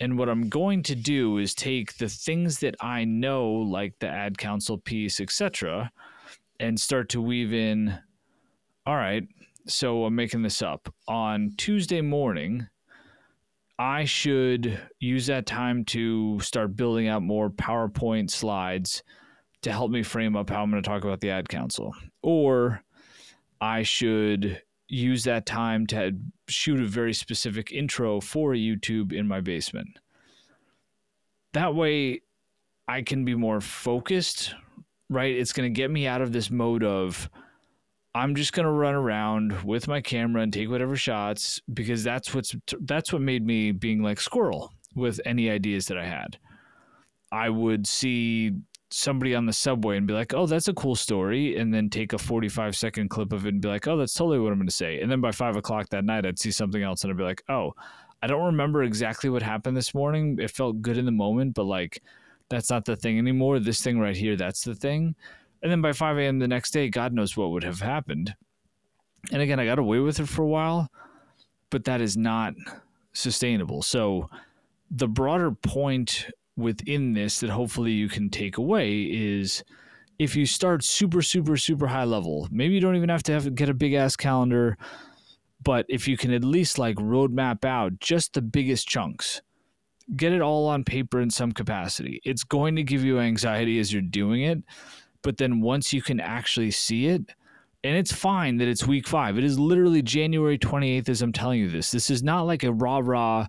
And 0.00 0.16
what 0.16 0.28
I'm 0.28 0.48
going 0.48 0.82
to 0.84 0.94
do 0.94 1.38
is 1.38 1.54
take 1.54 1.96
the 1.96 2.08
things 2.08 2.60
that 2.60 2.76
I 2.80 3.04
know, 3.04 3.50
like 3.50 3.98
the 3.98 4.08
ad 4.08 4.38
council 4.38 4.78
piece, 4.78 5.20
etc., 5.20 5.90
and 6.60 6.78
start 6.78 7.08
to 7.10 7.20
weave 7.20 7.52
in. 7.52 7.98
All 8.86 8.96
right, 8.96 9.24
so 9.66 10.04
I'm 10.04 10.14
making 10.14 10.42
this 10.42 10.62
up. 10.62 10.92
On 11.08 11.52
Tuesday 11.56 12.00
morning, 12.00 12.68
I 13.78 14.04
should 14.04 14.80
use 14.98 15.26
that 15.26 15.46
time 15.46 15.84
to 15.86 16.40
start 16.40 16.76
building 16.76 17.08
out 17.08 17.22
more 17.22 17.50
PowerPoint 17.50 18.30
slides 18.30 19.02
to 19.62 19.72
help 19.72 19.90
me 19.90 20.02
frame 20.02 20.36
up 20.36 20.50
how 20.50 20.62
I'm 20.62 20.70
going 20.70 20.82
to 20.82 20.88
talk 20.88 21.04
about 21.04 21.20
the 21.20 21.30
ad 21.30 21.48
council. 21.48 21.94
Or 22.22 22.82
I 23.60 23.82
should 23.82 24.62
use 24.88 25.24
that 25.24 25.46
time 25.46 25.86
to 25.88 26.16
shoot 26.48 26.80
a 26.80 26.86
very 26.86 27.12
specific 27.12 27.70
intro 27.72 28.20
for 28.20 28.52
YouTube 28.52 29.12
in 29.12 29.28
my 29.28 29.40
basement. 29.40 29.98
That 31.52 31.74
way, 31.74 32.22
I 32.86 33.02
can 33.02 33.24
be 33.24 33.34
more 33.34 33.60
focused, 33.60 34.54
right? 35.10 35.34
It's 35.34 35.52
going 35.52 35.72
to 35.72 35.76
get 35.76 35.90
me 35.90 36.06
out 36.06 36.22
of 36.22 36.32
this 36.32 36.50
mode 36.50 36.82
of, 36.82 37.28
I'm 38.14 38.34
just 38.34 38.52
going 38.52 38.64
to 38.64 38.72
run 38.72 38.94
around 38.94 39.62
with 39.62 39.86
my 39.86 40.00
camera 40.00 40.42
and 40.42 40.52
take 40.52 40.70
whatever 40.70 40.96
shots 40.96 41.60
because 41.72 42.02
that's 42.02 42.34
what's 42.34 42.56
that's 42.80 43.12
what 43.12 43.22
made 43.22 43.46
me 43.46 43.70
being 43.70 44.02
like 44.02 44.20
squirrel 44.20 44.72
with 44.94 45.20
any 45.24 45.50
ideas 45.50 45.86
that 45.86 45.98
I 45.98 46.06
had. 46.06 46.38
I 47.30 47.50
would 47.50 47.86
see 47.86 48.52
somebody 48.90 49.34
on 49.34 49.46
the 49.46 49.52
subway 49.52 49.96
and 49.96 50.06
be 50.06 50.14
like, 50.14 50.34
"Oh, 50.34 50.46
that's 50.46 50.68
a 50.68 50.74
cool 50.74 50.96
story," 50.96 51.56
and 51.56 51.72
then 51.72 51.90
take 51.90 52.12
a 52.12 52.18
forty-five 52.18 52.76
second 52.76 53.10
clip 53.10 53.32
of 53.32 53.46
it 53.46 53.54
and 53.54 53.60
be 53.60 53.68
like, 53.68 53.86
"Oh, 53.86 53.96
that's 53.96 54.14
totally 54.14 54.38
what 54.38 54.52
I'm 54.52 54.58
going 54.58 54.68
to 54.68 54.74
say." 54.74 55.00
And 55.00 55.10
then 55.10 55.20
by 55.20 55.32
five 55.32 55.56
o'clock 55.56 55.88
that 55.90 56.04
night, 56.04 56.24
I'd 56.24 56.38
see 56.38 56.50
something 56.50 56.82
else 56.82 57.04
and 57.04 57.10
I'd 57.10 57.16
be 57.16 57.24
like, 57.24 57.42
"Oh, 57.48 57.74
I 58.22 58.26
don't 58.26 58.46
remember 58.46 58.82
exactly 58.82 59.30
what 59.30 59.42
happened 59.42 59.76
this 59.76 59.94
morning. 59.94 60.38
It 60.40 60.50
felt 60.50 60.82
good 60.82 60.98
in 60.98 61.04
the 61.04 61.12
moment, 61.12 61.54
but 61.54 61.64
like, 61.64 62.02
that's 62.48 62.70
not 62.70 62.84
the 62.84 62.96
thing 62.96 63.18
anymore. 63.18 63.60
This 63.60 63.82
thing 63.82 63.98
right 63.98 64.16
here, 64.16 64.36
that's 64.36 64.64
the 64.64 64.74
thing." 64.74 65.14
And 65.62 65.70
then 65.70 65.82
by 65.82 65.92
five 65.92 66.16
a.m. 66.18 66.38
the 66.38 66.48
next 66.48 66.70
day, 66.70 66.88
God 66.88 67.12
knows 67.12 67.36
what 67.36 67.50
would 67.50 67.64
have 67.64 67.80
happened. 67.80 68.34
And 69.32 69.42
again, 69.42 69.60
I 69.60 69.66
got 69.66 69.78
away 69.78 69.98
with 69.98 70.20
it 70.20 70.28
for 70.28 70.42
a 70.42 70.48
while, 70.48 70.90
but 71.70 71.84
that 71.84 72.00
is 72.00 72.16
not 72.16 72.54
sustainable. 73.12 73.82
So 73.82 74.30
the 74.90 75.08
broader 75.08 75.50
point 75.50 76.30
within 76.58 77.14
this 77.14 77.40
that 77.40 77.50
hopefully 77.50 77.92
you 77.92 78.08
can 78.08 78.28
take 78.28 78.58
away 78.58 79.02
is 79.02 79.62
if 80.18 80.34
you 80.34 80.44
start 80.44 80.82
super, 80.82 81.22
super, 81.22 81.56
super 81.56 81.86
high 81.86 82.04
level, 82.04 82.48
maybe 82.50 82.74
you 82.74 82.80
don't 82.80 82.96
even 82.96 83.08
have 83.08 83.22
to 83.22 83.32
have 83.32 83.54
get 83.54 83.68
a 83.68 83.74
big 83.74 83.94
ass 83.94 84.16
calendar, 84.16 84.76
but 85.62 85.86
if 85.88 86.08
you 86.08 86.16
can 86.16 86.32
at 86.32 86.42
least 86.42 86.78
like 86.78 86.96
roadmap 86.96 87.64
out 87.64 88.00
just 88.00 88.34
the 88.34 88.42
biggest 88.42 88.88
chunks, 88.88 89.40
get 90.16 90.32
it 90.32 90.42
all 90.42 90.66
on 90.66 90.82
paper 90.82 91.20
in 91.20 91.30
some 91.30 91.52
capacity. 91.52 92.20
It's 92.24 92.42
going 92.42 92.74
to 92.76 92.82
give 92.82 93.04
you 93.04 93.20
anxiety 93.20 93.78
as 93.78 93.92
you're 93.92 94.02
doing 94.02 94.42
it, 94.42 94.58
but 95.22 95.36
then 95.36 95.60
once 95.60 95.92
you 95.92 96.02
can 96.02 96.18
actually 96.18 96.72
see 96.72 97.06
it, 97.06 97.22
and 97.84 97.96
it's 97.96 98.12
fine 98.12 98.56
that 98.56 98.66
it's 98.66 98.88
week 98.88 99.06
five. 99.06 99.38
It 99.38 99.44
is 99.44 99.56
literally 99.56 100.02
January 100.02 100.58
28th 100.58 101.08
as 101.08 101.22
I'm 101.22 101.32
telling 101.32 101.60
you 101.60 101.68
this. 101.68 101.92
This 101.92 102.10
is 102.10 102.24
not 102.24 102.42
like 102.42 102.64
a 102.64 102.72
rah 102.72 103.00
rah, 103.00 103.46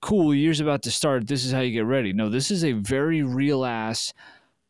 cool, 0.00 0.34
year's 0.34 0.60
about 0.60 0.82
to 0.82 0.90
start. 0.90 1.26
This 1.26 1.44
is 1.44 1.52
how 1.52 1.60
you 1.60 1.72
get 1.72 1.86
ready. 1.86 2.12
No, 2.12 2.28
this 2.28 2.50
is 2.50 2.64
a 2.64 2.72
very 2.72 3.22
real 3.22 3.64
ass 3.64 4.12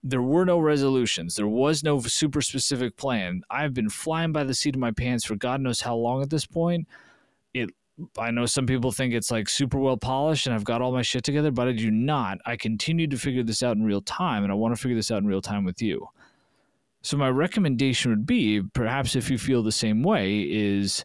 there 0.03 0.23
were 0.23 0.45
no 0.45 0.59
resolutions. 0.59 1.35
There 1.35 1.49
was 1.49 1.83
no 1.83 2.01
super 2.01 2.41
specific 2.41 2.97
plan. 2.97 3.43
I've 3.51 3.75
been 3.75 3.91
flying 3.91 4.33
by 4.33 4.45
the 4.45 4.55
seat 4.55 4.75
of 4.75 4.81
my 4.81 4.93
pants 4.93 5.27
for 5.27 5.37
God 5.37 5.61
knows 5.61 5.81
how 5.81 5.95
long 5.95 6.23
at 6.23 6.31
this 6.31 6.47
point. 6.47 6.89
It 7.53 7.71
I 8.17 8.31
know 8.31 8.47
some 8.47 8.65
people 8.65 8.93
think 8.93 9.13
it's 9.13 9.31
like 9.31 9.47
super 9.47 9.79
well 9.79 9.99
polished 9.99 10.47
and 10.47 10.55
I've 10.55 10.65
got 10.65 10.81
all 10.81 10.93
my 10.93 11.03
shit 11.03 11.23
together, 11.23 11.51
but 11.51 11.69
I 11.69 11.73
do 11.73 11.91
not. 11.91 12.39
I 12.47 12.57
continue 12.57 13.07
to 13.09 13.19
figure 13.19 13.43
this 13.43 13.63
out 13.63 13.77
in 13.77 13.83
real 13.83 14.01
time 14.01 14.43
and 14.43 14.51
I 14.51 14.55
want 14.55 14.75
to 14.75 14.81
figure 14.81 14.97
this 14.97 15.11
out 15.11 15.19
in 15.19 15.27
real 15.27 15.43
time 15.43 15.65
with 15.65 15.83
you. 15.83 16.09
So 17.03 17.19
my 17.19 17.29
recommendation 17.29 18.11
would 18.11 18.25
be 18.25 18.63
perhaps 18.73 19.17
if 19.17 19.31
you 19.31 19.37
feel 19.37 19.63
the 19.63 19.73
same 19.73 20.03
way 20.03 20.41
is 20.41 21.05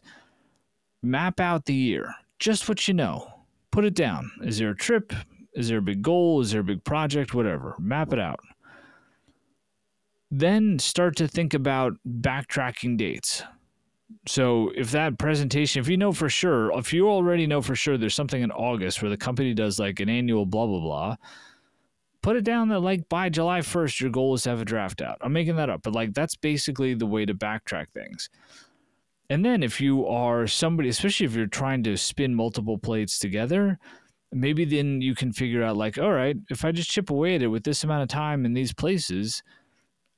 map 1.02 1.38
out 1.38 1.66
the 1.66 1.74
year. 1.74 2.14
Just 2.38 2.66
what 2.66 2.88
you 2.88 2.94
know. 2.94 3.35
Put 3.76 3.84
it 3.84 3.94
down. 3.94 4.32
Is 4.42 4.58
there 4.58 4.70
a 4.70 4.76
trip? 4.76 5.12
Is 5.54 5.68
there 5.68 5.78
a 5.78 5.82
big 5.82 6.02
goal? 6.02 6.40
Is 6.40 6.50
there 6.50 6.62
a 6.62 6.64
big 6.64 6.82
project? 6.82 7.34
Whatever. 7.34 7.76
Map 7.78 8.12
it 8.12 8.18
out 8.18 8.40
then 10.30 10.78
start 10.78 11.16
to 11.16 11.28
think 11.28 11.54
about 11.54 11.94
backtracking 12.06 12.96
dates. 12.96 13.42
So 14.26 14.70
if 14.76 14.90
that 14.92 15.18
presentation, 15.18 15.80
if 15.80 15.88
you 15.88 15.96
know 15.96 16.12
for 16.12 16.28
sure, 16.28 16.76
if 16.78 16.92
you 16.92 17.08
already 17.08 17.46
know 17.46 17.62
for 17.62 17.74
sure 17.74 17.96
there's 17.96 18.14
something 18.14 18.42
in 18.42 18.50
August 18.50 19.02
where 19.02 19.10
the 19.10 19.16
company 19.16 19.54
does 19.54 19.78
like 19.78 20.00
an 20.00 20.08
annual 20.08 20.46
blah 20.46 20.66
blah 20.66 20.80
blah, 20.80 21.16
put 22.22 22.36
it 22.36 22.44
down 22.44 22.68
that 22.68 22.80
like 22.80 23.08
by 23.08 23.28
July 23.28 23.60
1st 23.60 24.00
your 24.00 24.10
goal 24.10 24.34
is 24.34 24.42
to 24.42 24.50
have 24.50 24.60
a 24.60 24.64
draft 24.64 25.00
out. 25.00 25.18
I'm 25.20 25.32
making 25.32 25.56
that 25.56 25.70
up, 25.70 25.82
but 25.82 25.94
like 25.94 26.14
that's 26.14 26.36
basically 26.36 26.94
the 26.94 27.06
way 27.06 27.24
to 27.24 27.34
backtrack 27.34 27.86
things. 27.94 28.30
And 29.28 29.44
then 29.44 29.62
if 29.62 29.80
you 29.80 30.06
are 30.06 30.46
somebody, 30.46 30.88
especially 30.88 31.26
if 31.26 31.34
you're 31.34 31.46
trying 31.46 31.82
to 31.84 31.96
spin 31.96 32.34
multiple 32.34 32.78
plates 32.78 33.18
together, 33.18 33.78
maybe 34.32 34.64
then 34.64 35.00
you 35.00 35.14
can 35.14 35.32
figure 35.32 35.62
out 35.62 35.76
like, 35.76 35.98
all 35.98 36.12
right, 36.12 36.36
if 36.50 36.64
I 36.64 36.72
just 36.72 36.90
chip 36.90 37.10
away 37.10 37.34
at 37.34 37.42
it 37.42 37.48
with 37.48 37.64
this 37.64 37.84
amount 37.84 38.02
of 38.02 38.08
time 38.08 38.44
in 38.44 38.52
these 38.52 38.72
places, 38.72 39.42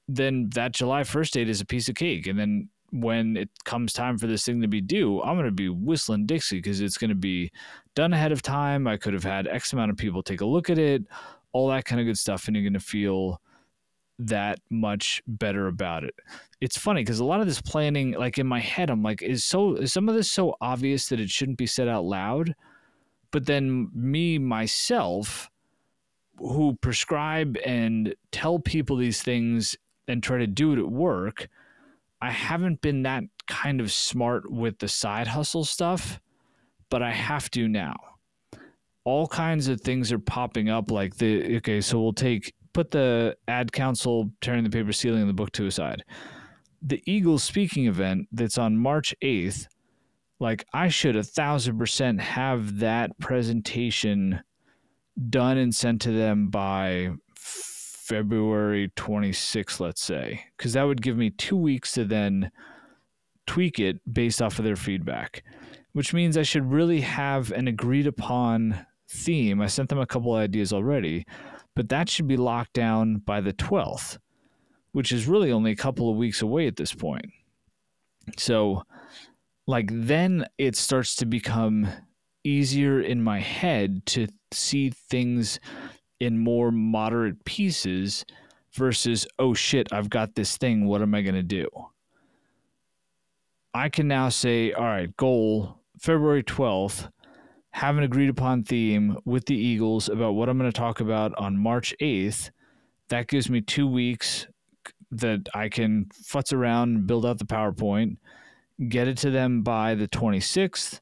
then 0.09 0.51
that 0.55 0.73
July 0.73 1.03
1st 1.03 1.31
date 1.33 1.49
is 1.49 1.61
a 1.61 1.67
piece 1.67 1.89
of 1.89 1.95
cake. 1.95 2.27
And 2.27 2.39
then 2.39 2.69
when 2.91 3.37
it 3.37 3.51
comes 3.65 3.93
time 3.93 4.17
for 4.19 4.27
this 4.27 4.45
thing 4.45 4.61
to 4.63 4.69
be 4.69 4.81
due, 4.81 5.23
I'm 5.23 5.37
going 5.37 5.47
to 5.47 5.53
be 5.53 5.69
whistling 5.69 6.27
Dixie 6.27 6.59
because 6.59 6.81
it's 6.81 6.99
going 6.99 7.11
to 7.11 7.15
be 7.15 7.51
done 7.95 8.13
ahead 8.13 8.33
of 8.33 8.43
time. 8.43 8.87
I 8.87 8.97
could 8.97 9.13
have 9.13 9.25
had 9.25 9.47
X 9.47 9.73
amount 9.73 9.91
of 9.91 9.97
people 9.97 10.23
take 10.23 10.41
a 10.41 10.47
look 10.47 10.71
at 10.71 10.79
it, 10.79 11.03
all 11.53 11.69
that 11.69 11.85
kind 11.85 12.01
of 12.01 12.07
good 12.07 12.19
stuff. 12.19 12.47
And 12.47 12.57
you're 12.57 12.65
going 12.65 12.73
to 12.73 12.81
feel 12.81 13.41
that 14.19 14.59
much 14.71 15.23
better 15.27 15.69
about 15.69 16.05
it. 16.05 16.15
It's 16.61 16.77
funny 16.77 17.03
because 17.03 17.21
a 17.21 17.25
lot 17.25 17.41
of 17.41 17.47
this 17.47 17.61
planning, 17.61 18.13
like 18.13 18.39
in 18.39 18.47
my 18.47 18.61
head, 18.61 18.91
I'm 18.91 19.03
like, 19.03 19.23
is 19.23 19.45
so 19.45 19.77
is 19.77 19.93
some 19.93 20.09
of 20.09 20.15
this 20.15 20.31
so 20.31 20.57
obvious 20.61 21.09
that 21.09 21.21
it 21.21 21.31
shouldn't 21.31 21.59
be 21.59 21.67
said 21.67 21.89
out 21.89 22.05
loud? 22.05 22.55
But 23.31 23.47
then 23.47 23.91
me 23.95 24.39
myself, 24.39 25.51
who 26.39 26.77
prescribe 26.81 27.57
and 27.65 28.15
tell 28.33 28.59
people 28.59 28.97
these 28.97 29.23
things 29.23 29.77
and 30.07 30.23
try 30.23 30.39
to 30.39 30.47
do 30.47 30.73
it 30.73 30.79
at 30.79 30.91
work, 30.91 31.49
I 32.21 32.31
haven't 32.31 32.81
been 32.81 33.03
that 33.03 33.25
kind 33.47 33.81
of 33.81 33.93
smart 33.93 34.51
with 34.51 34.79
the 34.79 34.89
side 34.89 35.29
hustle 35.29 35.65
stuff, 35.65 36.21
but 36.91 37.03
I 37.03 37.13
have 37.13 37.51
to 37.53 37.69
now. 37.69 37.97
All 39.05 39.27
kinds 39.27 39.69
of 39.69 39.81
things 39.81 40.13
are 40.13 40.19
popping 40.19 40.69
up 40.69 40.91
like 40.91 41.17
the 41.17 41.57
okay, 41.59 41.81
so 41.81 42.01
we'll 42.01 42.13
take 42.13 42.53
put 42.79 42.93
the 42.93 43.37
ad 43.49 43.73
council 43.73 44.31
tearing 44.41 44.63
the 44.63 44.71
paper 44.71 44.93
ceiling 44.93 45.27
the 45.27 45.33
book 45.33 45.51
to 45.51 45.67
a 45.67 45.71
side. 45.71 46.05
The 46.81 47.03
Eagles 47.07 47.43
speaking 47.43 47.87
event 47.87 48.29
that's 48.31 48.57
on 48.57 48.79
March 48.79 49.13
8th, 49.21 49.67
like 50.39 50.65
I 50.73 50.87
should 50.87 51.17
a 51.17 51.25
thousand 51.25 51.77
percent 51.77 52.21
have 52.21 52.79
that 52.79 53.19
presentation 53.19 54.45
done 55.29 55.59
and 55.59 55.75
sent 55.75 56.03
to 56.03 56.13
them 56.13 56.51
by 56.51 57.15
February 57.35 58.93
26th, 58.95 59.81
let's 59.81 60.01
say, 60.01 60.45
because 60.57 60.75
that 60.75 60.85
would 60.85 61.03
give 61.03 61.17
me 61.17 61.31
two 61.31 61.57
weeks 61.57 61.91
to 61.95 62.05
then 62.05 62.49
tweak 63.49 63.81
it 63.81 63.99
based 64.15 64.41
off 64.41 64.61
of 64.61 64.65
their 64.65 64.77
feedback, 64.77 65.43
which 65.95 66.15
means 66.15 66.37
I 66.37 66.45
should 66.45 66.71
really 66.71 67.01
have 67.01 67.51
an 67.51 67.67
agreed 67.67 68.07
upon 68.07 68.87
theme. 69.11 69.61
I 69.61 69.67
sent 69.67 69.89
them 69.89 69.99
a 69.99 70.07
couple 70.07 70.35
ideas 70.35 70.73
already, 70.73 71.27
but 71.79 71.91
that 71.91 72.11
should 72.11 72.27
be 72.27 72.37
locked 72.37 72.73
down 72.73 73.19
by 73.19 73.41
the 73.41 73.53
12th, 73.53 74.19
which 74.91 75.13
is 75.13 75.29
really 75.29 75.53
only 75.53 75.71
a 75.71 75.77
couple 75.77 76.11
of 76.11 76.17
weeks 76.17 76.43
away 76.43 76.67
at 76.67 76.75
this 76.75 76.93
point. 76.93 77.27
So, 78.37 78.83
like, 79.69 79.89
then 79.93 80.45
it 80.59 80.75
starts 80.75 81.15
to 81.15 81.25
become 81.25 81.87
easier 82.43 83.01
in 83.01 83.23
my 83.23 83.39
head 83.39 84.05
to 84.07 84.27
see 84.51 84.91
things 84.91 85.61
in 86.19 86.41
more 86.41 86.73
moderate 86.73 87.45
pieces 87.45 88.25
versus, 88.73 89.25
oh 89.39 89.55
shit, 89.55 89.87
I've 89.93 90.11
got 90.11 90.35
this 90.35 90.57
thing. 90.57 90.85
What 90.85 91.01
am 91.01 91.15
I 91.15 91.23
going 91.23 91.37
to 91.37 91.45
do? 91.45 91.69
I 93.73 93.89
can 93.89 94.09
now 94.09 94.31
say, 94.31 94.73
all 94.73 94.83
right, 94.83 95.17
goal 95.17 95.79
February 95.97 96.43
12th, 96.43 97.09
have 97.79 97.97
an 97.97 98.03
agreed 98.03 98.29
upon 98.29 98.65
theme 98.65 99.17
with 99.25 99.47
the 99.47 99.55
Eagles 99.55 100.09
about 100.09 100.33
what 100.33 100.49
I'm 100.49 100.59
going 100.59 100.69
to 100.69 100.77
talk 100.77 100.99
about 100.99 101.33
on 101.39 101.57
March 101.57 101.95
8th. 102.01 102.51
That 103.09 103.29
gives 103.29 103.49
me 103.49 103.61
two 103.61 103.87
weeks 103.87 104.49
that 105.13 105.49
I 105.55 105.69
can 105.69 106.07
futz 106.13 106.53
around 106.53 107.07
build 107.07 107.25
out 107.25 107.39
the 107.39 107.45
PowerPoint, 107.45 108.17
get 108.89 109.07
it 109.07 109.17
to 109.19 109.31
them 109.31 109.63
by 109.63 109.95
the 109.95 110.09
26th. 110.09 110.99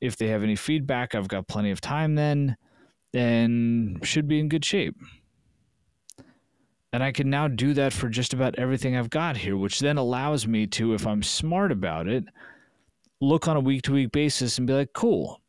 If 0.00 0.16
they 0.16 0.28
have 0.28 0.44
any 0.44 0.54
feedback, 0.54 1.16
I've 1.16 1.26
got 1.26 1.48
plenty 1.48 1.72
of 1.72 1.80
time 1.80 2.14
then 2.14 2.56
and 3.12 3.98
should 4.06 4.28
be 4.28 4.38
in 4.38 4.48
good 4.48 4.64
shape. 4.64 4.94
And 6.92 7.02
I 7.02 7.10
can 7.10 7.30
now 7.30 7.48
do 7.48 7.74
that 7.74 7.92
for 7.92 8.08
just 8.08 8.32
about 8.32 8.56
everything 8.60 8.96
I've 8.96 9.10
got 9.10 9.38
here, 9.38 9.56
which 9.56 9.80
then 9.80 9.96
allows 9.96 10.46
me 10.46 10.68
to, 10.68 10.94
if 10.94 11.04
I'm 11.04 11.24
smart 11.24 11.72
about 11.72 12.06
it, 12.06 12.22
look 13.20 13.48
on 13.48 13.56
a 13.56 13.60
week 13.60 13.82
to 13.82 13.92
week 13.94 14.12
basis 14.12 14.56
and 14.56 14.68
be 14.68 14.72
like, 14.72 14.92
cool. 14.92 15.40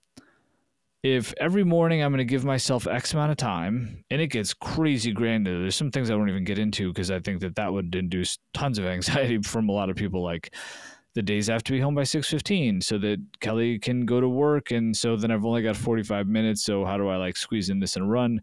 If 1.08 1.34
every 1.38 1.64
morning 1.64 2.04
I'm 2.04 2.12
going 2.12 2.18
to 2.18 2.26
give 2.26 2.44
myself 2.44 2.86
X 2.86 3.14
amount 3.14 3.32
of 3.32 3.38
time, 3.38 4.04
and 4.12 4.20
it 4.20 4.28
gets 4.28 4.54
crazy 4.54 5.14
granular, 5.14 5.62
there's 5.62 5.78
some 5.78 5.90
things 5.90 6.12
I 6.12 6.16
won't 6.16 6.30
even 6.30 6.44
get 6.44 6.60
into 6.60 6.92
because 6.92 7.10
I 7.10 7.20
think 7.20 7.40
that 7.40 7.56
that 7.56 7.72
would 7.72 7.96
induce 7.96 8.40
tons 8.54 8.78
of 8.78 8.86
anxiety 8.86 9.42
from 9.42 9.70
a 9.70 9.72
lot 9.72 9.90
of 9.90 9.96
people. 9.96 10.22
Like, 10.22 10.54
the 11.14 11.22
days 11.22 11.48
have 11.48 11.64
to 11.64 11.72
be 11.72 11.80
home 11.80 11.96
by 11.96 12.02
6.15 12.02 12.84
so 12.84 13.00
that 13.00 13.20
kelly 13.40 13.80
can 13.80 14.06
go 14.06 14.22
to 14.22 14.30
work 14.30 14.70
and 14.70 14.96
so 14.96 15.16
then 15.16 15.32
i've 15.32 15.46
only 15.46 15.64
got 15.64 15.76
45 15.76 16.28
minutes 16.28 16.64
so 16.64 16.86
how 16.86 16.96
do 16.96 17.08
i 17.08 17.16
like 17.16 17.36
squeeze 17.36 17.72
in 17.72 17.80
this 17.80 17.96
and 17.96 18.12
run 18.12 18.40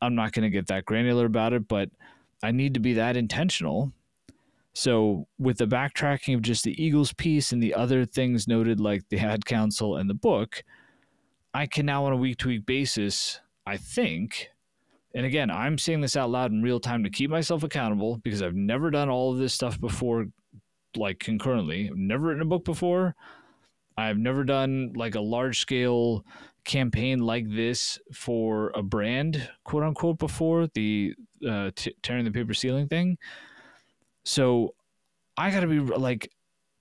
i'm 0.00 0.14
not 0.14 0.30
going 0.30 0.44
to 0.44 0.50
get 0.50 0.68
that 0.68 0.84
granular 0.84 1.26
about 1.26 1.52
it 1.52 1.66
but 1.66 1.88
i 2.44 2.52
need 2.52 2.72
to 2.74 2.78
be 2.78 2.92
that 2.92 3.16
intentional 3.16 3.90
so 4.74 5.26
with 5.40 5.58
the 5.58 5.66
backtracking 5.66 6.36
of 6.36 6.42
just 6.42 6.62
the 6.62 6.80
eagles 6.80 7.12
piece 7.14 7.50
and 7.50 7.60
the 7.60 7.74
other 7.74 8.04
things 8.04 8.46
noted 8.46 8.78
like 8.78 9.02
the 9.08 9.18
ad 9.18 9.44
council 9.44 9.96
and 9.96 10.08
the 10.08 10.14
book 10.14 10.62
i 11.54 11.66
can 11.66 11.86
now 11.86 12.04
on 12.04 12.12
a 12.12 12.16
week 12.16 12.36
to 12.36 12.48
week 12.48 12.66
basis 12.66 13.40
i 13.66 13.76
think 13.76 14.50
and 15.14 15.24
again 15.24 15.50
i'm 15.50 15.78
saying 15.78 16.00
this 16.00 16.16
out 16.16 16.30
loud 16.30 16.52
in 16.52 16.62
real 16.62 16.80
time 16.80 17.04
to 17.04 17.10
keep 17.10 17.30
myself 17.30 17.62
accountable 17.62 18.18
because 18.18 18.42
i've 18.42 18.54
never 18.54 18.90
done 18.90 19.08
all 19.08 19.32
of 19.32 19.38
this 19.38 19.54
stuff 19.54 19.80
before 19.80 20.26
like 20.96 21.18
concurrently. 21.18 21.88
I've 21.90 21.96
never 21.96 22.26
written 22.26 22.42
a 22.42 22.46
book 22.46 22.64
before. 22.64 23.14
I've 23.96 24.18
never 24.18 24.44
done 24.44 24.92
like 24.94 25.14
a 25.14 25.20
large 25.20 25.60
scale 25.60 26.24
campaign 26.64 27.20
like 27.20 27.48
this 27.48 27.98
for 28.12 28.72
a 28.74 28.82
brand, 28.82 29.48
quote 29.64 29.82
unquote, 29.82 30.18
before 30.18 30.68
the 30.74 31.14
uh, 31.48 31.70
t- 31.74 31.94
tearing 32.02 32.24
the 32.24 32.30
paper 32.30 32.54
ceiling 32.54 32.88
thing. 32.88 33.18
So 34.24 34.74
I 35.36 35.50
got 35.50 35.60
to 35.60 35.66
be 35.66 35.80
like, 35.80 36.30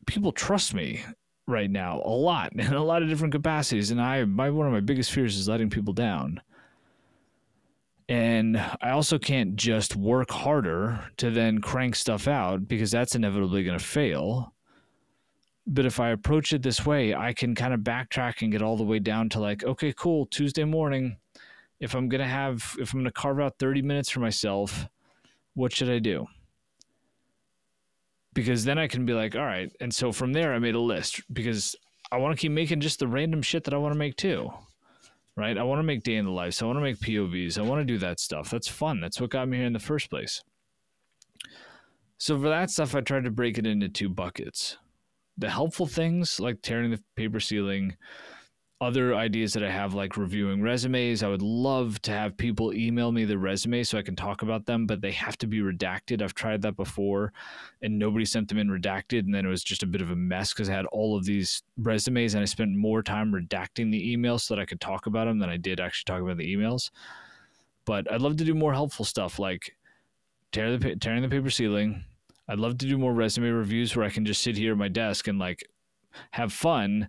people 0.07 0.31
trust 0.31 0.73
me 0.73 1.03
right 1.47 1.69
now 1.69 2.01
a 2.03 2.09
lot 2.09 2.53
in 2.55 2.73
a 2.73 2.83
lot 2.83 3.03
of 3.03 3.09
different 3.09 3.33
capacities, 3.33 3.91
and 3.91 4.01
I 4.01 4.25
my 4.25 4.49
one 4.49 4.67
of 4.67 4.73
my 4.73 4.81
biggest 4.81 5.11
fears 5.11 5.37
is 5.37 5.47
letting 5.47 5.69
people 5.69 5.93
down. 5.93 6.41
And 8.09 8.57
I 8.81 8.89
also 8.89 9.17
can't 9.17 9.55
just 9.55 9.95
work 9.95 10.29
harder 10.29 11.09
to 11.17 11.31
then 11.31 11.61
crank 11.61 11.95
stuff 11.95 12.27
out 12.27 12.67
because 12.67 12.91
that's 12.91 13.15
inevitably 13.15 13.63
going 13.63 13.79
to 13.79 13.83
fail. 13.83 14.53
But 15.65 15.85
if 15.85 16.01
I 16.01 16.09
approach 16.09 16.51
it 16.51 16.61
this 16.61 16.85
way, 16.85 17.15
I 17.15 17.31
can 17.31 17.55
kind 17.55 17.73
of 17.73 17.79
backtrack 17.79 18.41
and 18.41 18.51
get 18.51 18.61
all 18.61 18.75
the 18.75 18.83
way 18.83 18.99
down 18.99 19.29
to 19.29 19.39
like, 19.39 19.63
okay, 19.63 19.93
cool, 19.93 20.25
Tuesday 20.25 20.65
morning. 20.65 21.15
If 21.79 21.95
I'm 21.95 22.09
going 22.09 22.19
to 22.19 22.27
have, 22.27 22.75
if 22.77 22.91
I'm 22.91 22.99
going 22.99 23.05
to 23.05 23.11
carve 23.11 23.39
out 23.39 23.57
30 23.57 23.81
minutes 23.81 24.09
for 24.09 24.19
myself, 24.19 24.87
what 25.53 25.73
should 25.73 25.89
I 25.89 25.99
do? 25.99 26.27
Because 28.33 28.65
then 28.65 28.77
I 28.77 28.87
can 28.87 29.05
be 29.05 29.13
like, 29.13 29.35
all 29.35 29.45
right. 29.45 29.71
And 29.79 29.93
so 29.93 30.11
from 30.11 30.33
there, 30.33 30.53
I 30.53 30.59
made 30.59 30.75
a 30.75 30.79
list 30.79 31.21
because 31.31 31.75
I 32.11 32.17
want 32.17 32.35
to 32.35 32.41
keep 32.41 32.51
making 32.51 32.81
just 32.81 32.99
the 32.99 33.07
random 33.07 33.41
shit 33.41 33.63
that 33.65 33.73
I 33.73 33.77
want 33.77 33.93
to 33.93 33.99
make 33.99 34.15
too. 34.15 34.51
Right? 35.35 35.57
I 35.57 35.63
want 35.63 35.79
to 35.79 35.83
make 35.83 36.03
day 36.03 36.15
in 36.15 36.25
the 36.25 36.31
life. 36.31 36.53
So 36.53 36.65
I 36.65 36.67
want 36.67 36.77
to 36.77 36.83
make 36.83 36.99
POVs. 36.99 37.57
I 37.57 37.63
want 37.63 37.81
to 37.81 37.85
do 37.85 37.97
that 37.99 38.19
stuff. 38.19 38.51
That's 38.51 38.67
fun. 38.67 38.99
That's 38.99 39.19
what 39.19 39.31
got 39.31 39.47
me 39.47 39.57
here 39.57 39.65
in 39.65 39.73
the 39.73 39.79
first 39.79 40.09
place. 40.09 40.43
So 42.19 42.39
for 42.39 42.49
that 42.49 42.69
stuff, 42.69 42.93
I 42.95 43.01
tried 43.01 43.23
to 43.23 43.31
break 43.31 43.57
it 43.57 43.65
into 43.65 43.89
two 43.89 44.09
buckets. 44.09 44.77
The 45.37 45.49
helpful 45.49 45.87
things 45.87 46.39
like 46.39 46.61
tearing 46.61 46.91
the 46.91 47.01
paper 47.15 47.39
ceiling, 47.39 47.97
other 48.83 49.15
ideas 49.15 49.53
that 49.53 49.63
I 49.63 49.71
have, 49.71 49.93
like 49.93 50.17
reviewing 50.17 50.61
resumes. 50.61 51.23
I 51.23 51.27
would 51.27 51.41
love 51.41 52.01
to 52.03 52.11
have 52.11 52.37
people 52.37 52.73
email 52.73 53.11
me 53.11 53.25
the 53.25 53.37
resume 53.37 53.83
so 53.83 53.97
I 53.97 54.03
can 54.03 54.15
talk 54.15 54.41
about 54.41 54.65
them, 54.65 54.85
but 54.85 55.01
they 55.01 55.11
have 55.11 55.37
to 55.39 55.47
be 55.47 55.59
redacted. 55.59 56.21
I've 56.21 56.35
tried 56.35 56.61
that 56.63 56.75
before 56.75 57.33
and 57.81 57.97
nobody 57.97 58.25
sent 58.25 58.49
them 58.49 58.57
in 58.57 58.67
redacted. 58.67 59.19
And 59.19 59.33
then 59.33 59.45
it 59.45 59.49
was 59.49 59.63
just 59.63 59.83
a 59.83 59.87
bit 59.87 60.01
of 60.01 60.11
a 60.11 60.15
mess 60.15 60.53
because 60.53 60.69
I 60.69 60.73
had 60.73 60.85
all 60.87 61.17
of 61.17 61.25
these 61.25 61.63
resumes 61.77 62.33
and 62.33 62.41
I 62.41 62.45
spent 62.45 62.75
more 62.75 63.01
time 63.01 63.31
redacting 63.31 63.91
the 63.91 64.15
emails 64.15 64.41
so 64.41 64.55
that 64.55 64.61
I 64.61 64.65
could 64.65 64.81
talk 64.81 65.05
about 65.05 65.25
them 65.25 65.39
than 65.39 65.49
I 65.49 65.57
did 65.57 65.79
actually 65.79 66.13
talk 66.13 66.21
about 66.21 66.37
the 66.37 66.55
emails. 66.55 66.91
But 67.85 68.11
I'd 68.11 68.21
love 68.21 68.37
to 68.37 68.45
do 68.45 68.53
more 68.53 68.73
helpful 68.73 69.05
stuff 69.05 69.39
like 69.39 69.75
tear 70.51 70.77
the, 70.77 70.95
tearing 70.97 71.21
the 71.21 71.29
paper 71.29 71.49
ceiling. 71.49 72.03
I'd 72.47 72.59
love 72.59 72.77
to 72.79 72.85
do 72.85 72.97
more 72.97 73.13
resume 73.13 73.49
reviews 73.49 73.95
where 73.95 74.05
I 74.05 74.09
can 74.09 74.25
just 74.25 74.41
sit 74.41 74.57
here 74.57 74.73
at 74.73 74.77
my 74.77 74.89
desk 74.89 75.27
and 75.27 75.39
like 75.39 75.63
have 76.31 76.53
fun 76.53 77.07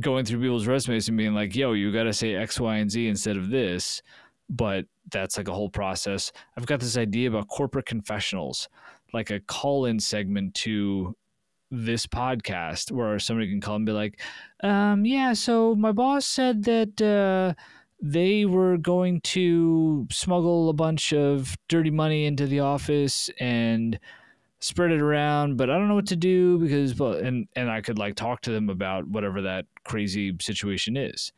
going 0.00 0.24
through 0.24 0.40
people's 0.40 0.66
resumes 0.66 1.08
and 1.08 1.16
being 1.18 1.34
like, 1.34 1.54
yo, 1.54 1.72
you 1.72 1.92
got 1.92 2.04
to 2.04 2.12
say 2.12 2.34
X, 2.34 2.60
Y, 2.60 2.76
and 2.76 2.90
Z 2.90 3.08
instead 3.08 3.36
of 3.36 3.50
this. 3.50 4.02
But 4.50 4.86
that's 5.10 5.36
like 5.36 5.48
a 5.48 5.54
whole 5.54 5.68
process. 5.68 6.32
I've 6.56 6.66
got 6.66 6.80
this 6.80 6.96
idea 6.96 7.28
about 7.28 7.48
corporate 7.48 7.86
confessionals, 7.86 8.68
like 9.12 9.30
a 9.30 9.40
call 9.40 9.84
in 9.86 10.00
segment 10.00 10.54
to 10.54 11.14
this 11.70 12.06
podcast 12.06 12.90
where 12.90 13.18
somebody 13.18 13.48
can 13.48 13.60
call 13.60 13.76
and 13.76 13.86
be 13.86 13.92
like, 13.92 14.20
um, 14.62 15.04
yeah, 15.04 15.32
so 15.34 15.74
my 15.74 15.92
boss 15.92 16.26
said 16.26 16.64
that 16.64 17.00
uh, 17.02 17.54
they 18.00 18.44
were 18.44 18.78
going 18.78 19.20
to 19.20 20.06
smuggle 20.10 20.70
a 20.70 20.74
bunch 20.74 21.12
of 21.12 21.56
dirty 21.68 21.90
money 21.90 22.24
into 22.24 22.46
the 22.46 22.60
office 22.60 23.28
and 23.38 23.98
spread 24.60 24.90
it 24.90 25.00
around, 25.00 25.56
but 25.56 25.70
I 25.70 25.78
don't 25.78 25.88
know 25.88 25.94
what 25.94 26.08
to 26.08 26.16
do 26.16 26.58
because 26.58 26.98
well, 26.98 27.12
and 27.12 27.46
and 27.54 27.70
I 27.70 27.80
could 27.80 27.98
like 27.98 28.14
talk 28.14 28.40
to 28.42 28.50
them 28.50 28.68
about 28.70 29.06
whatever 29.06 29.42
that 29.42 29.66
crazy 29.84 30.34
situation 30.40 30.96
is. 30.96 31.32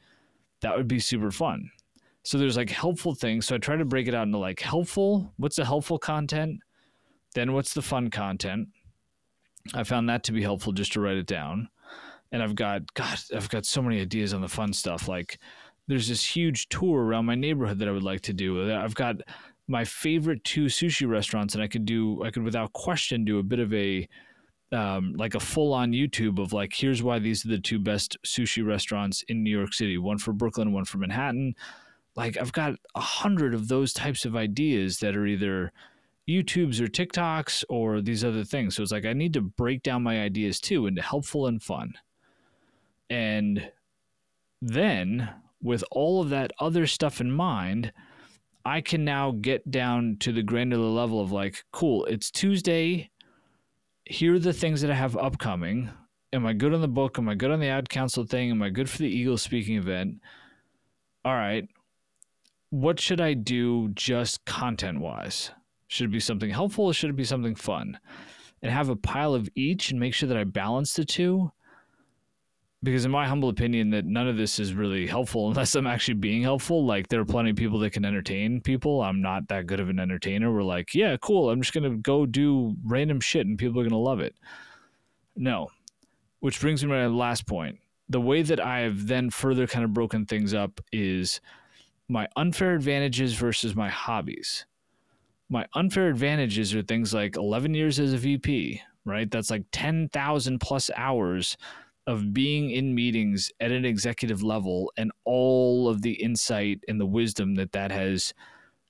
That 0.63 0.77
would 0.77 0.89
be 0.89 0.99
super 0.99 1.31
fun. 1.31 1.71
So 2.23 2.37
there's 2.39 2.57
like 2.57 2.71
helpful 2.71 3.15
things. 3.15 3.47
So 3.47 3.55
I 3.55 3.59
try 3.59 3.77
to 3.77 3.85
break 3.85 4.07
it 4.07 4.15
out 4.15 4.27
into 4.27 4.39
like 4.39 4.61
helpful, 4.61 5.33
what's 5.37 5.57
the 5.57 5.65
helpful 5.65 5.99
content? 5.99 6.61
Then 7.35 7.53
what's 7.53 7.73
the 7.75 7.83
fun 7.83 8.11
content? 8.11 8.69
I 9.75 9.85
found 9.85 10.09
that 10.09 10.25
to 10.25 10.33
be 10.33 10.43
helpful 10.43 10.73
just 10.73 10.93
to 10.93 11.01
write 11.01 11.17
it 11.17 11.27
down. 11.27 11.69
And 12.33 12.43
I've 12.43 12.55
got 12.55 12.93
God, 12.95 13.19
I've 13.35 13.49
got 13.49 13.65
so 13.65 13.83
many 13.83 14.01
ideas 14.01 14.35
on 14.35 14.41
the 14.41 14.49
fun 14.49 14.73
stuff. 14.73 15.09
Like 15.09 15.39
there's 15.89 16.09
this 16.09 16.25
huge 16.25 16.69
tour 16.69 17.03
around 17.03 17.27
my 17.27 17.35
neighborhood 17.35 17.79
that 17.79 17.89
I 17.89 17.93
would 17.93 18.03
like 18.03 18.21
to 18.23 18.33
do. 18.33 18.73
I've 18.73 18.95
got 18.95 19.17
my 19.71 19.85
favorite 19.85 20.43
two 20.43 20.65
sushi 20.67 21.09
restaurants, 21.09 21.55
and 21.55 21.63
I 21.63 21.69
could 21.69 21.85
do 21.85 22.23
I 22.25 22.31
could 22.31 22.43
without 22.43 22.73
question 22.73 23.25
do 23.25 23.39
a 23.39 23.43
bit 23.43 23.61
of 23.61 23.73
a 23.73 24.09
um, 24.73 25.15
like 25.17 25.35
a 25.35 25.41
full 25.41 25.73
on 25.73 25.93
YouTube 25.93 26.39
of 26.39 26.53
like 26.53 26.73
here's 26.75 27.03
why 27.03 27.19
these 27.19 27.45
are 27.45 27.49
the 27.49 27.59
two 27.59 27.79
best 27.79 28.17
sushi 28.27 28.67
restaurants 28.67 29.23
in 29.29 29.43
New 29.43 29.57
York 29.57 29.73
City, 29.73 29.97
one 29.97 30.19
for 30.19 30.33
Brooklyn, 30.33 30.73
one 30.73 30.85
for 30.85 30.99
Manhattan. 30.99 31.55
Like 32.17 32.37
I've 32.37 32.53
got 32.53 32.75
a 32.95 33.01
hundred 33.01 33.55
of 33.55 33.69
those 33.69 33.93
types 33.93 34.25
of 34.25 34.35
ideas 34.35 34.99
that 34.99 35.17
are 35.17 35.27
either 35.27 35.73
YouTubes 36.29 36.81
or 36.81 36.89
TikToks 36.89 37.65
or 37.69 38.01
these 38.01 38.25
other 38.25 38.45
things. 38.45 38.75
So 38.75 38.83
it's 38.83 38.93
like 38.93 39.07
I 39.07 39.13
need 39.13 39.33
to 39.35 39.41
break 39.41 39.85
down 39.85 40.03
my 40.03 40.21
ideas 40.21 40.61
too 40.61 40.87
into 40.87 41.03
helpful 41.03 41.47
and 41.47 41.63
fun. 41.63 41.95
And 43.09 43.71
then 44.61 45.31
with 45.63 45.85
all 45.93 46.21
of 46.21 46.31
that 46.31 46.53
other 46.59 46.87
stuff 46.87 47.21
in 47.21 47.31
mind, 47.31 47.93
I 48.65 48.81
can 48.81 49.05
now 49.05 49.33
get 49.33 49.71
down 49.71 50.17
to 50.21 50.33
the 50.33 50.43
granular 50.43 50.89
level 50.89 51.21
of 51.21 51.33
like, 51.33 51.65
cool, 51.73 52.05
it's 52.05 52.31
Tuesday. 52.31 53.11
Here 54.05 54.35
are 54.35 54.39
the 54.39 54.53
things 54.53 54.83
that 54.83 54.91
I 54.91 54.95
have 54.95 55.17
upcoming. 55.17 55.91
Am 56.33 56.47
I 56.47 56.53
good 56.53 56.75
on 56.75 56.81
the 56.81 56.89
book? 56.89 57.19
Am 57.19 57.29
I 57.29 57.35
good 57.35 57.51
on 57.51 57.61
the 57.61 57.69
ad 57.69 57.89
council 57.89 58.25
thing? 58.25 58.51
Am 58.51 58.63
I 58.63 58.71
good 58.71 58.91
for 58.91 58.99
the 58.99 59.09
Eagle 59.09 59.39
speaking 59.39 59.77
event? 59.77 60.21
All 61.25 61.35
right. 61.35 61.67
What 62.71 63.01
should 63.01 63.21
I 63.21 63.35
do 63.35 63.89
just 63.95 64.45
content 64.45 65.01
wise? 65.01 65.51
Should 65.89 66.05
it 66.07 66.13
be 66.13 66.21
something 66.21 66.51
helpful 66.51 66.87
or 66.87 66.95
should 66.95 67.11
it 67.11 67.17
be 67.17 67.25
something 67.25 67.55
fun? 67.55 67.99
And 68.63 68.71
have 68.71 68.91
a 68.91 68.97
pile 68.97 69.35
of 69.35 69.49
each 69.55 69.91
and 69.91 69.99
make 69.99 70.15
sure 70.15 70.29
that 70.29 70.39
I 70.39 70.45
balance 70.45 70.93
the 70.93 71.05
two 71.05 71.51
because 72.83 73.05
in 73.05 73.11
my 73.11 73.27
humble 73.27 73.49
opinion 73.49 73.91
that 73.91 74.07
none 74.07 74.27
of 74.27 74.37
this 74.37 74.59
is 74.59 74.73
really 74.73 75.07
helpful 75.07 75.49
unless 75.51 75.75
i'm 75.75 75.87
actually 75.87 76.15
being 76.15 76.43
helpful. 76.43 76.85
Like 76.85 77.09
there 77.09 77.21
are 77.21 77.27
plenty 77.27 77.51
of 77.51 77.57
people 77.57 77.79
that 77.81 77.93
can 77.93 78.05
entertain 78.05 78.61
people. 78.61 79.03
I'm 79.03 79.21
not 79.21 79.49
that 79.49 79.67
good 79.67 79.81
of 79.81 79.89
an 79.89 80.01
entertainer 80.01 80.53
we're 80.53 80.63
like 80.63 80.95
yeah 80.95 81.17
cool 81.19 81.51
i'm 81.51 81.61
just 81.61 81.75
gonna 81.75 81.97
go 81.97 82.27
do 82.27 82.75
random 82.85 83.21
shit 83.21 83.47
and 83.47 83.59
people 83.59 83.81
are 83.81 83.85
gonna 83.85 83.99
love 83.99 84.21
it. 84.21 84.35
No. 85.37 85.69
Which 86.41 86.61
brings 86.61 86.83
me 86.83 86.91
to 86.91 86.95
my 86.95 87.07
last 87.07 87.47
point. 87.47 87.79
The 88.09 88.21
way 88.21 88.43
that 88.43 88.61
i've 88.61 89.07
then 89.07 89.31
further 89.31 89.67
kind 89.67 89.85
of 89.85 89.93
broken 89.93 90.27
things 90.27 90.55
up 90.55 90.81
is 90.93 91.41
my 92.09 92.27
unfair 92.37 92.75
advantages 92.75 93.35
versus 93.35 93.77
my 93.77 93.89
hobbies. 93.89 94.67
My 95.49 95.67
unfair 95.75 96.09
advantages 96.09 96.75
are 96.75 96.83
things 96.83 97.13
like 97.13 97.37
11 97.37 97.75
years 97.75 98.01
as 98.01 98.13
a 98.13 98.19
vp 98.19 98.83
right? 99.07 99.31
That's 99.31 99.51
like 99.51 99.65
10,000 99.73 100.61
plus 100.61 100.91
hours 100.95 101.57
of 102.07 102.33
being 102.33 102.71
in 102.71 102.95
meetings 102.95 103.51
at 103.61 103.71
an 103.71 103.85
executive 103.85 104.43
level 104.43 104.93
and 104.97 105.13
all 105.25 105.89
of 105.89 106.03
the 106.03 106.13
insight 106.13 106.81
and 106.89 107.01
the 107.01 107.07
wisdom 107.07 107.55
that 107.55 107.73
that 107.73 107.93
has 107.93 108.33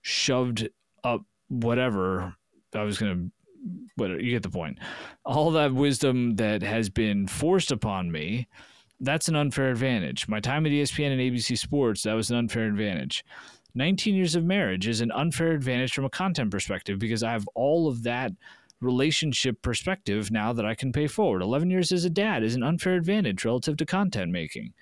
shoved 0.02 0.68
up 1.04 1.22
whatever 1.48 2.34
I 2.74 2.82
was 2.84 2.98
going 2.98 3.14
to 3.14 3.32
but 3.96 4.22
you 4.22 4.30
get 4.30 4.42
the 4.42 4.50
point. 4.50 4.78
All 5.24 5.50
that 5.50 5.74
wisdom 5.74 6.36
that 6.36 6.62
has 6.62 6.88
been 6.88 7.26
forced 7.26 7.70
upon 7.70 8.10
me, 8.10 8.48
that's 9.00 9.28
an 9.28 9.36
unfair 9.36 9.70
advantage. 9.70 10.28
My 10.28 10.40
time 10.40 10.64
at 10.64 10.72
ESPN 10.72 11.12
and 11.12 11.20
ABC 11.20 11.58
Sports, 11.58 12.04
that 12.04 12.14
was 12.14 12.30
an 12.30 12.38
unfair 12.38 12.66
advantage. 12.66 13.24
19 13.74 14.14
years 14.14 14.34
of 14.34 14.44
marriage 14.44 14.88
is 14.88 15.00
an 15.00 15.12
unfair 15.12 15.52
advantage 15.52 15.92
from 15.92 16.04
a 16.04 16.10
content 16.10 16.50
perspective 16.50 16.98
because 16.98 17.22
I 17.22 17.32
have 17.32 17.46
all 17.54 17.88
of 17.88 18.02
that 18.04 18.32
relationship 18.80 19.62
perspective 19.62 20.30
now 20.30 20.52
that 20.52 20.64
I 20.64 20.74
can 20.74 20.92
pay 20.92 21.06
forward. 21.06 21.42
11 21.42 21.70
years 21.70 21.92
as 21.92 22.04
a 22.04 22.10
dad 22.10 22.42
is 22.42 22.54
an 22.54 22.62
unfair 22.62 22.94
advantage 22.94 23.44
relative 23.44 23.76
to 23.78 23.86
content 23.86 24.32
making. 24.32 24.72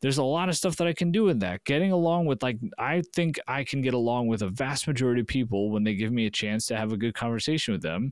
There's 0.00 0.18
a 0.18 0.24
lot 0.24 0.48
of 0.48 0.56
stuff 0.56 0.76
that 0.76 0.86
I 0.86 0.92
can 0.92 1.10
do 1.10 1.28
in 1.28 1.38
that. 1.38 1.64
Getting 1.64 1.90
along 1.90 2.26
with, 2.26 2.42
like, 2.42 2.58
I 2.78 3.02
think 3.14 3.40
I 3.48 3.64
can 3.64 3.80
get 3.80 3.94
along 3.94 4.26
with 4.26 4.42
a 4.42 4.48
vast 4.48 4.86
majority 4.86 5.22
of 5.22 5.26
people 5.26 5.70
when 5.70 5.84
they 5.84 5.94
give 5.94 6.12
me 6.12 6.26
a 6.26 6.30
chance 6.30 6.66
to 6.66 6.76
have 6.76 6.92
a 6.92 6.98
good 6.98 7.14
conversation 7.14 7.72
with 7.72 7.82
them. 7.82 8.10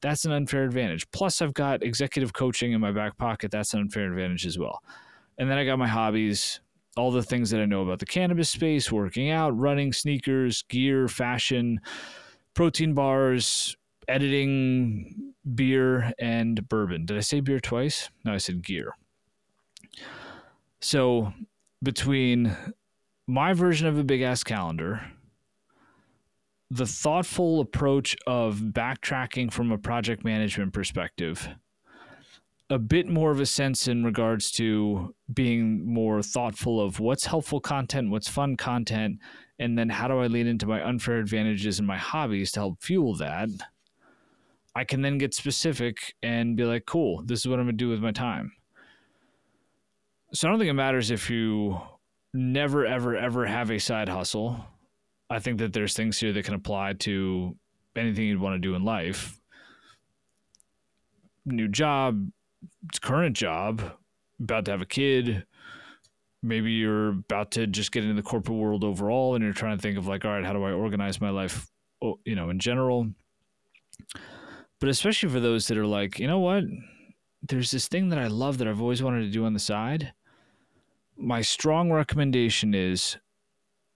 That's 0.00 0.24
an 0.24 0.32
unfair 0.32 0.64
advantage. 0.64 1.10
Plus, 1.10 1.42
I've 1.42 1.54
got 1.54 1.82
executive 1.82 2.32
coaching 2.32 2.72
in 2.72 2.80
my 2.80 2.92
back 2.92 3.18
pocket. 3.18 3.50
That's 3.50 3.74
an 3.74 3.80
unfair 3.80 4.10
advantage 4.10 4.46
as 4.46 4.58
well. 4.58 4.82
And 5.36 5.50
then 5.50 5.58
I 5.58 5.64
got 5.64 5.78
my 5.78 5.88
hobbies, 5.88 6.60
all 6.96 7.10
the 7.10 7.22
things 7.22 7.50
that 7.50 7.60
I 7.60 7.66
know 7.66 7.82
about 7.82 7.98
the 7.98 8.06
cannabis 8.06 8.48
space, 8.48 8.92
working 8.92 9.30
out, 9.30 9.58
running, 9.58 9.92
sneakers, 9.92 10.62
gear, 10.62 11.08
fashion, 11.08 11.80
protein 12.54 12.94
bars, 12.94 13.76
editing 14.08 15.34
beer 15.54 16.12
and 16.18 16.68
bourbon. 16.68 17.06
Did 17.06 17.16
I 17.16 17.20
say 17.20 17.40
beer 17.40 17.60
twice? 17.60 18.10
No, 18.24 18.34
I 18.34 18.38
said 18.38 18.62
gear. 18.62 18.94
So 20.80 21.32
between 21.82 22.56
my 23.26 23.52
version 23.52 23.86
of 23.86 23.98
a 23.98 24.04
big 24.04 24.22
ass 24.22 24.42
calendar, 24.44 25.02
the 26.70 26.86
thoughtful 26.86 27.60
approach 27.60 28.16
of 28.26 28.56
backtracking 28.56 29.52
from 29.52 29.70
a 29.70 29.78
project 29.78 30.24
management 30.24 30.72
perspective, 30.72 31.48
a 32.70 32.78
bit 32.78 33.06
more 33.06 33.30
of 33.30 33.40
a 33.40 33.46
sense 33.46 33.86
in 33.86 34.04
regards 34.04 34.50
to 34.52 35.14
being 35.32 35.86
more 35.86 36.22
thoughtful 36.22 36.80
of 36.80 36.98
what's 36.98 37.26
helpful 37.26 37.60
content, 37.60 38.10
what's 38.10 38.28
fun 38.28 38.56
content, 38.56 39.18
and 39.58 39.78
then 39.78 39.88
how 39.88 40.08
do 40.08 40.18
I 40.18 40.26
lean 40.26 40.46
into 40.46 40.66
my 40.66 40.84
unfair 40.84 41.18
advantages 41.18 41.78
and 41.78 41.86
my 41.86 41.98
hobbies 41.98 42.50
to 42.52 42.60
help 42.60 42.82
fuel 42.82 43.14
that 43.16 43.50
I 44.76 44.84
can 44.84 45.02
then 45.02 45.18
get 45.18 45.34
specific 45.34 46.14
and 46.22 46.56
be 46.56 46.64
like, 46.64 46.86
cool, 46.86 47.22
this 47.24 47.40
is 47.40 47.48
what 47.48 47.58
I'm 47.58 47.66
going 47.66 47.78
to 47.78 47.84
do 47.84 47.90
with 47.90 48.00
my 48.00 48.10
time. 48.10 48.52
So 50.32 50.48
I 50.48 50.50
don't 50.50 50.58
think 50.58 50.70
it 50.70 50.74
matters 50.74 51.12
if 51.12 51.30
you 51.30 51.80
never, 52.32 52.84
ever, 52.84 53.16
ever 53.16 53.46
have 53.46 53.70
a 53.70 53.78
side 53.78 54.08
hustle. 54.08 54.64
I 55.30 55.38
think 55.38 55.58
that 55.58 55.72
there's 55.72 55.94
things 55.94 56.18
here 56.18 56.32
that 56.32 56.44
can 56.44 56.54
apply 56.54 56.94
to 57.00 57.56
anything 57.94 58.24
you'd 58.24 58.40
want 58.40 58.56
to 58.56 58.58
do 58.58 58.74
in 58.74 58.84
life. 58.84 59.38
New 61.46 61.68
job, 61.68 62.30
current 63.00 63.36
job, 63.36 63.92
about 64.40 64.64
to 64.64 64.72
have 64.72 64.80
a 64.80 64.86
kid. 64.86 65.46
Maybe 66.42 66.72
you're 66.72 67.10
about 67.10 67.52
to 67.52 67.68
just 67.68 67.92
get 67.92 68.02
into 68.02 68.16
the 68.16 68.28
corporate 68.28 68.58
world 68.58 68.82
overall 68.82 69.36
and 69.36 69.44
you're 69.44 69.52
trying 69.52 69.78
to 69.78 69.82
think 69.82 69.96
of 69.96 70.08
like, 70.08 70.24
all 70.24 70.32
right, 70.32 70.44
how 70.44 70.52
do 70.52 70.64
I 70.64 70.72
organize 70.72 71.20
my 71.20 71.30
life, 71.30 71.70
oh, 72.02 72.18
you 72.24 72.34
know, 72.34 72.50
in 72.50 72.58
general 72.58 73.08
But 74.84 74.90
especially 74.90 75.30
for 75.30 75.40
those 75.40 75.66
that 75.68 75.78
are 75.78 75.86
like, 75.86 76.18
you 76.18 76.26
know 76.26 76.40
what? 76.40 76.64
There's 77.40 77.70
this 77.70 77.88
thing 77.88 78.10
that 78.10 78.18
I 78.18 78.26
love 78.26 78.58
that 78.58 78.68
I've 78.68 78.82
always 78.82 79.02
wanted 79.02 79.22
to 79.22 79.30
do 79.30 79.46
on 79.46 79.54
the 79.54 79.58
side. 79.58 80.12
My 81.16 81.40
strong 81.40 81.90
recommendation 81.90 82.74
is 82.74 83.16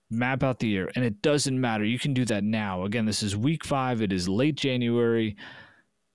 map 0.08 0.42
out 0.42 0.60
the 0.60 0.68
year. 0.68 0.90
And 0.96 1.04
it 1.04 1.20
doesn't 1.20 1.60
matter. 1.60 1.84
You 1.84 1.98
can 1.98 2.14
do 2.14 2.24
that 2.24 2.42
now. 2.42 2.84
Again, 2.84 3.04
this 3.04 3.22
is 3.22 3.36
week 3.36 3.66
five, 3.66 4.00
it 4.00 4.14
is 4.14 4.30
late 4.30 4.54
January. 4.54 5.36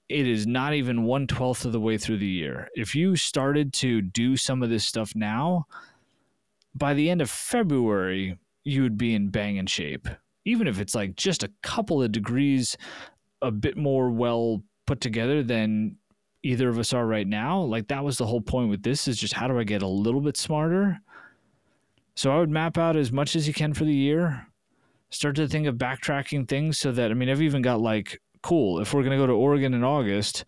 It 0.10 0.28
is 0.28 0.48
not 0.48 0.74
even 0.74 1.04
one 1.04 1.28
twelfth 1.28 1.66
of 1.66 1.72
the 1.72 1.80
way 1.80 2.00
through 2.00 2.18
the 2.18 2.26
year. 2.26 2.68
If 2.74 2.96
you 2.96 3.16
started 3.16 3.74
to 3.74 4.02
do 4.02 4.36
some 4.36 4.64
of 4.64 4.72
this 4.72 4.86
stuff 4.86 5.16
now, 5.16 5.68
by 6.74 6.96
the 6.96 7.12
end 7.12 7.22
of 7.22 7.30
February, 7.30 8.40
you 8.64 8.82
would 8.82 8.98
be 8.98 9.14
in 9.14 9.30
banging 9.30 9.68
shape. 9.68 10.08
Even 10.46 10.68
if 10.68 10.80
it's 10.80 10.96
like 10.96 11.16
just 11.16 11.44
a 11.44 11.52
couple 11.62 12.02
of 12.02 12.12
degrees 12.12 12.76
a 13.44 13.52
bit 13.52 13.78
more 13.78 14.10
well 14.10 14.64
put 14.86 15.02
together 15.02 15.44
than 15.44 15.98
either 16.44 16.70
of 16.70 16.80
us 16.80 16.94
are 16.94 17.06
right 17.06 17.28
now. 17.28 17.62
Like 17.62 17.88
that 17.88 18.04
was 18.04 18.18
the 18.18 18.26
whole 18.26 18.42
point 18.42 18.70
with 18.70 18.84
this 18.84 19.08
is 19.08 19.18
just 19.18 19.34
how 19.34 19.48
do 19.48 19.58
I 19.60 19.64
get 19.64 19.82
a 19.82 19.88
little 19.88 20.22
bit 20.22 20.38
smarter? 20.38 21.00
So 22.16 22.32
I 22.32 22.40
would 22.40 22.50
map 22.50 22.78
out 22.78 22.96
as 22.96 23.12
much 23.12 23.36
as 23.36 23.48
you 23.48 23.54
can 23.54 23.74
for 23.74 23.86
the 23.86 23.94
year. 23.94 24.48
Start 25.10 25.36
to 25.38 25.48
think 25.48 25.68
of 25.68 25.76
backtracking 25.76 26.48
things 26.48 26.78
so 26.80 26.92
that 26.92 27.12
I 27.12 27.14
mean 27.14 27.30
I've 27.30 27.42
even 27.42 27.62
got 27.62 27.82
like 27.82 28.20
cool 28.42 28.80
if 28.80 28.94
we're 28.94 29.04
gonna 29.04 29.18
go 29.18 29.28
to 29.28 29.34
Oregon 29.34 29.74
in 29.74 29.84
August 29.84 30.46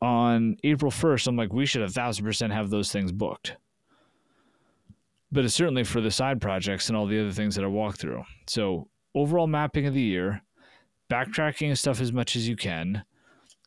on 0.00 0.56
April 0.62 0.90
first. 0.90 1.26
I'm 1.26 1.36
like 1.36 1.52
we 1.52 1.66
should 1.66 1.82
a 1.82 1.88
thousand 1.88 2.24
percent 2.24 2.52
have 2.52 2.70
those 2.70 2.92
things 2.92 3.12
booked. 3.12 3.56
But 5.30 5.44
it's 5.44 5.54
certainly 5.54 5.84
for 5.84 6.00
the 6.00 6.10
side 6.10 6.40
projects 6.40 6.88
and 6.88 6.96
all 6.96 7.06
the 7.06 7.20
other 7.20 7.32
things 7.32 7.54
that 7.56 7.64
I 7.64 7.68
walk 7.68 7.98
through. 7.98 8.24
So 8.46 8.88
overall 9.14 9.46
mapping 9.46 9.86
of 9.86 9.92
the 9.92 10.00
year, 10.00 10.42
backtracking 11.10 11.76
stuff 11.76 12.00
as 12.00 12.12
much 12.12 12.36
as 12.36 12.48
you 12.48 12.56
can. 12.56 13.02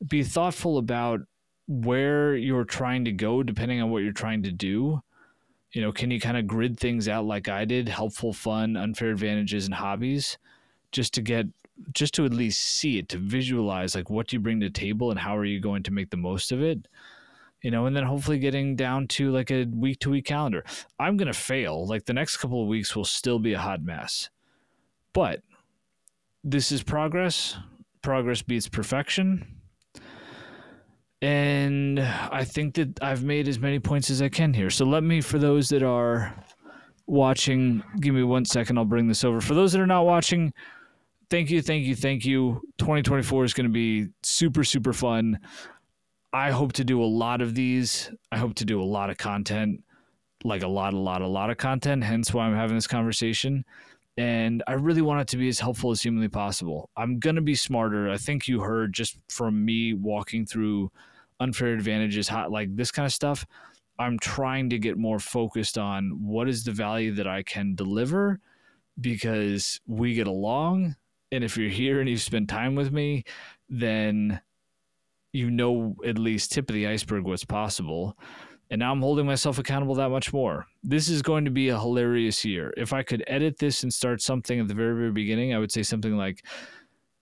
Be 0.07 0.23
thoughtful 0.23 0.77
about 0.77 1.21
where 1.67 2.35
you're 2.35 2.65
trying 2.65 3.05
to 3.05 3.11
go 3.11 3.43
depending 3.43 3.81
on 3.81 3.89
what 3.89 4.03
you're 4.03 4.11
trying 4.11 4.43
to 4.43 4.51
do. 4.51 5.01
You 5.71 5.81
know, 5.81 5.91
can 5.91 6.11
you 6.11 6.19
kind 6.19 6.37
of 6.37 6.47
grid 6.47 6.77
things 6.77 7.07
out 7.07 7.25
like 7.25 7.47
I 7.47 7.65
did, 7.65 7.87
helpful, 7.87 8.33
fun, 8.33 8.75
unfair 8.75 9.11
advantages 9.11 9.65
and 9.65 9.73
hobbies 9.73 10.37
just 10.91 11.13
to 11.13 11.21
get 11.21 11.47
just 11.93 12.13
to 12.13 12.25
at 12.25 12.33
least 12.33 12.61
see 12.61 12.99
it, 12.99 13.09
to 13.09 13.17
visualize 13.17 13.95
like 13.95 14.09
what 14.09 14.27
do 14.27 14.35
you 14.35 14.39
bring 14.39 14.59
to 14.59 14.67
the 14.67 14.73
table 14.73 15.09
and 15.09 15.19
how 15.19 15.35
are 15.35 15.45
you 15.45 15.59
going 15.59 15.81
to 15.83 15.91
make 15.91 16.09
the 16.09 16.17
most 16.17 16.51
of 16.51 16.61
it? 16.61 16.87
You 17.61 17.71
know, 17.71 17.85
and 17.85 17.95
then 17.95 18.03
hopefully 18.03 18.39
getting 18.39 18.75
down 18.75 19.07
to 19.09 19.31
like 19.31 19.51
a 19.51 19.65
week 19.65 19.99
to 19.99 20.09
week 20.09 20.25
calendar. 20.25 20.63
I'm 20.99 21.15
going 21.15 21.31
to 21.31 21.37
fail. 21.37 21.87
Like 21.87 22.05
the 22.05 22.13
next 22.13 22.37
couple 22.37 22.61
of 22.61 22.67
weeks 22.67 22.95
will 22.95 23.05
still 23.05 23.39
be 23.39 23.53
a 23.53 23.59
hot 23.59 23.83
mess. 23.83 24.29
But 25.13 25.41
this 26.43 26.71
is 26.71 26.83
progress. 26.83 27.57
Progress 28.01 28.41
beats 28.41 28.67
perfection. 28.67 29.61
And 31.21 31.99
I 31.99 32.43
think 32.43 32.75
that 32.75 33.01
I've 33.01 33.23
made 33.23 33.47
as 33.47 33.59
many 33.59 33.79
points 33.79 34.09
as 34.09 34.21
I 34.21 34.29
can 34.29 34.53
here. 34.53 34.71
So 34.71 34.85
let 34.85 35.03
me, 35.03 35.21
for 35.21 35.37
those 35.37 35.69
that 35.69 35.83
are 35.83 36.35
watching, 37.05 37.83
give 37.99 38.15
me 38.15 38.23
one 38.23 38.43
second. 38.45 38.79
I'll 38.79 38.85
bring 38.85 39.07
this 39.07 39.23
over. 39.23 39.39
For 39.39 39.53
those 39.53 39.71
that 39.73 39.81
are 39.81 39.87
not 39.87 40.05
watching, 40.05 40.51
thank 41.29 41.51
you, 41.51 41.61
thank 41.61 41.85
you, 41.85 41.95
thank 41.95 42.25
you. 42.25 42.61
2024 42.79 43.43
is 43.43 43.53
going 43.53 43.67
to 43.67 43.71
be 43.71 44.07
super, 44.23 44.63
super 44.63 44.93
fun. 44.93 45.37
I 46.33 46.49
hope 46.49 46.73
to 46.73 46.83
do 46.83 47.03
a 47.03 47.05
lot 47.05 47.41
of 47.41 47.53
these. 47.53 48.09
I 48.31 48.37
hope 48.37 48.55
to 48.55 48.65
do 48.65 48.81
a 48.81 48.85
lot 48.85 49.11
of 49.11 49.17
content, 49.17 49.83
like 50.43 50.63
a 50.63 50.67
lot, 50.67 50.93
a 50.93 50.97
lot, 50.97 51.21
a 51.21 51.27
lot 51.27 51.51
of 51.51 51.57
content. 51.57 52.03
Hence 52.03 52.33
why 52.33 52.45
I'm 52.45 52.55
having 52.55 52.77
this 52.77 52.87
conversation 52.87 53.63
and 54.21 54.61
I 54.67 54.73
really 54.73 55.01
want 55.01 55.21
it 55.21 55.27
to 55.29 55.37
be 55.37 55.49
as 55.49 55.59
helpful 55.59 55.89
as 55.89 56.03
humanly 56.03 56.27
possible. 56.27 56.91
I'm 56.95 57.17
going 57.17 57.37
to 57.37 57.41
be 57.41 57.55
smarter. 57.55 58.07
I 58.07 58.17
think 58.17 58.47
you 58.47 58.59
heard 58.59 58.93
just 58.93 59.17
from 59.29 59.65
me 59.65 59.95
walking 59.95 60.45
through 60.45 60.91
unfair 61.39 61.73
advantages, 61.73 62.27
hot, 62.27 62.51
like 62.51 62.75
this 62.75 62.91
kind 62.91 63.07
of 63.07 63.13
stuff. 63.13 63.47
I'm 63.97 64.19
trying 64.19 64.69
to 64.69 64.77
get 64.77 64.95
more 64.95 65.17
focused 65.17 65.75
on 65.75 66.19
what 66.21 66.47
is 66.47 66.63
the 66.63 66.71
value 66.71 67.15
that 67.15 67.25
I 67.25 67.41
can 67.41 67.73
deliver 67.73 68.39
because 68.99 69.81
we 69.87 70.13
get 70.13 70.27
along. 70.27 70.97
And 71.31 71.43
if 71.43 71.57
you're 71.57 71.69
here 71.71 71.99
and 71.99 72.07
you've 72.07 72.21
spent 72.21 72.47
time 72.47 72.75
with 72.75 72.91
me, 72.91 73.23
then 73.69 74.39
you 75.33 75.49
know 75.49 75.95
at 76.05 76.19
least 76.19 76.51
tip 76.51 76.69
of 76.69 76.75
the 76.75 76.85
iceberg 76.85 77.23
what's 77.23 77.43
possible. 77.43 78.15
And 78.71 78.79
now 78.79 78.93
I'm 78.93 79.01
holding 79.01 79.25
myself 79.25 79.59
accountable 79.59 79.95
that 79.95 80.09
much 80.09 80.31
more. 80.31 80.65
This 80.81 81.09
is 81.09 81.21
going 81.21 81.43
to 81.43 81.51
be 81.51 81.67
a 81.69 81.79
hilarious 81.79 82.45
year. 82.45 82.73
If 82.77 82.93
I 82.93 83.03
could 83.03 83.21
edit 83.27 83.57
this 83.59 83.83
and 83.83 83.93
start 83.93 84.21
something 84.21 84.61
at 84.61 84.69
the 84.69 84.73
very, 84.73 84.95
very 84.95 85.11
beginning, 85.11 85.53
I 85.53 85.59
would 85.59 85.73
say 85.73 85.83
something 85.83 86.15
like, 86.15 86.45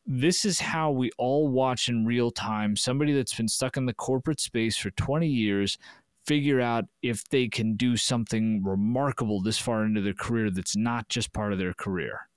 this 0.06 0.46
is 0.46 0.60
how 0.60 0.92
we 0.92 1.10
all 1.18 1.48
watch 1.48 1.90
in 1.90 2.06
real 2.06 2.32
time 2.32 2.76
somebody 2.76 3.14
that's 3.14 3.36
been 3.36 3.48
stuck 3.48 3.78
in 3.78 3.86
the 3.86 3.94
corporate 3.94 4.40
space 4.40 4.76
for 4.76 4.90
20 4.92 5.28
years 5.28 5.78
figure 6.26 6.60
out 6.60 6.86
if 7.04 7.24
they 7.30 7.48
can 7.48 7.76
do 7.76 7.96
something 7.96 8.64
remarkable 8.64 9.40
this 9.40 9.60
far 9.60 9.86
into 9.86 10.02
their 10.02 10.14
career 10.14 10.50
that's 10.50 10.76
not 10.76 11.08
just 11.10 11.32
part 11.32 11.54
of 11.54 11.60
their 11.60 11.76
career 11.76 12.29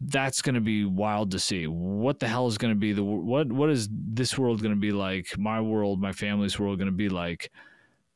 that's 0.00 0.40
going 0.40 0.54
to 0.54 0.60
be 0.60 0.84
wild 0.84 1.30
to 1.32 1.38
see. 1.38 1.66
What 1.66 2.20
the 2.20 2.28
hell 2.28 2.46
is 2.46 2.56
going 2.56 2.72
to 2.72 2.78
be 2.78 2.92
the 2.92 3.04
what 3.04 3.52
what 3.52 3.70
is 3.70 3.88
this 3.90 4.38
world 4.38 4.62
going 4.62 4.74
to 4.74 4.80
be 4.80 4.92
like? 4.92 5.36
My 5.38 5.60
world, 5.60 6.00
my 6.00 6.12
family's 6.12 6.58
world 6.58 6.78
going 6.78 6.86
to 6.86 6.96
be 6.96 7.08
like 7.08 7.50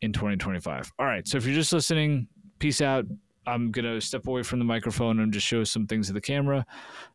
in 0.01 0.13
2025. 0.13 0.93
All 0.99 1.07
right, 1.07 1.27
so 1.27 1.37
if 1.37 1.45
you're 1.45 1.55
just 1.55 1.73
listening, 1.73 2.29
peace 2.59 2.81
out. 2.81 3.05
I'm 3.47 3.71
going 3.71 3.85
to 3.85 4.01
step 4.01 4.27
away 4.27 4.43
from 4.43 4.59
the 4.59 4.65
microphone 4.65 5.21
and 5.21 5.31
just 5.31 5.47
show 5.47 5.65
some 5.65 5.87
things 5.87 6.07
to 6.07 6.15
the 6.15 6.21
camera. 6.21 6.65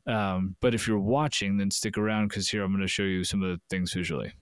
Um, 0.06 0.56
but 0.60 0.76
if 0.76 0.88
you're 0.88 1.00
watching, 1.00 1.58
then 1.58 1.72
stick 1.72 1.98
around 1.98 2.28
because 2.28 2.48
here 2.48 2.64
I'm 2.64 2.72
going 2.72 2.82
to 2.82 2.88
show 2.88 3.02
you 3.02 3.24
some 3.24 3.42
of 3.42 3.50
the 3.50 3.60
things 3.68 3.94
visually. 3.94 4.32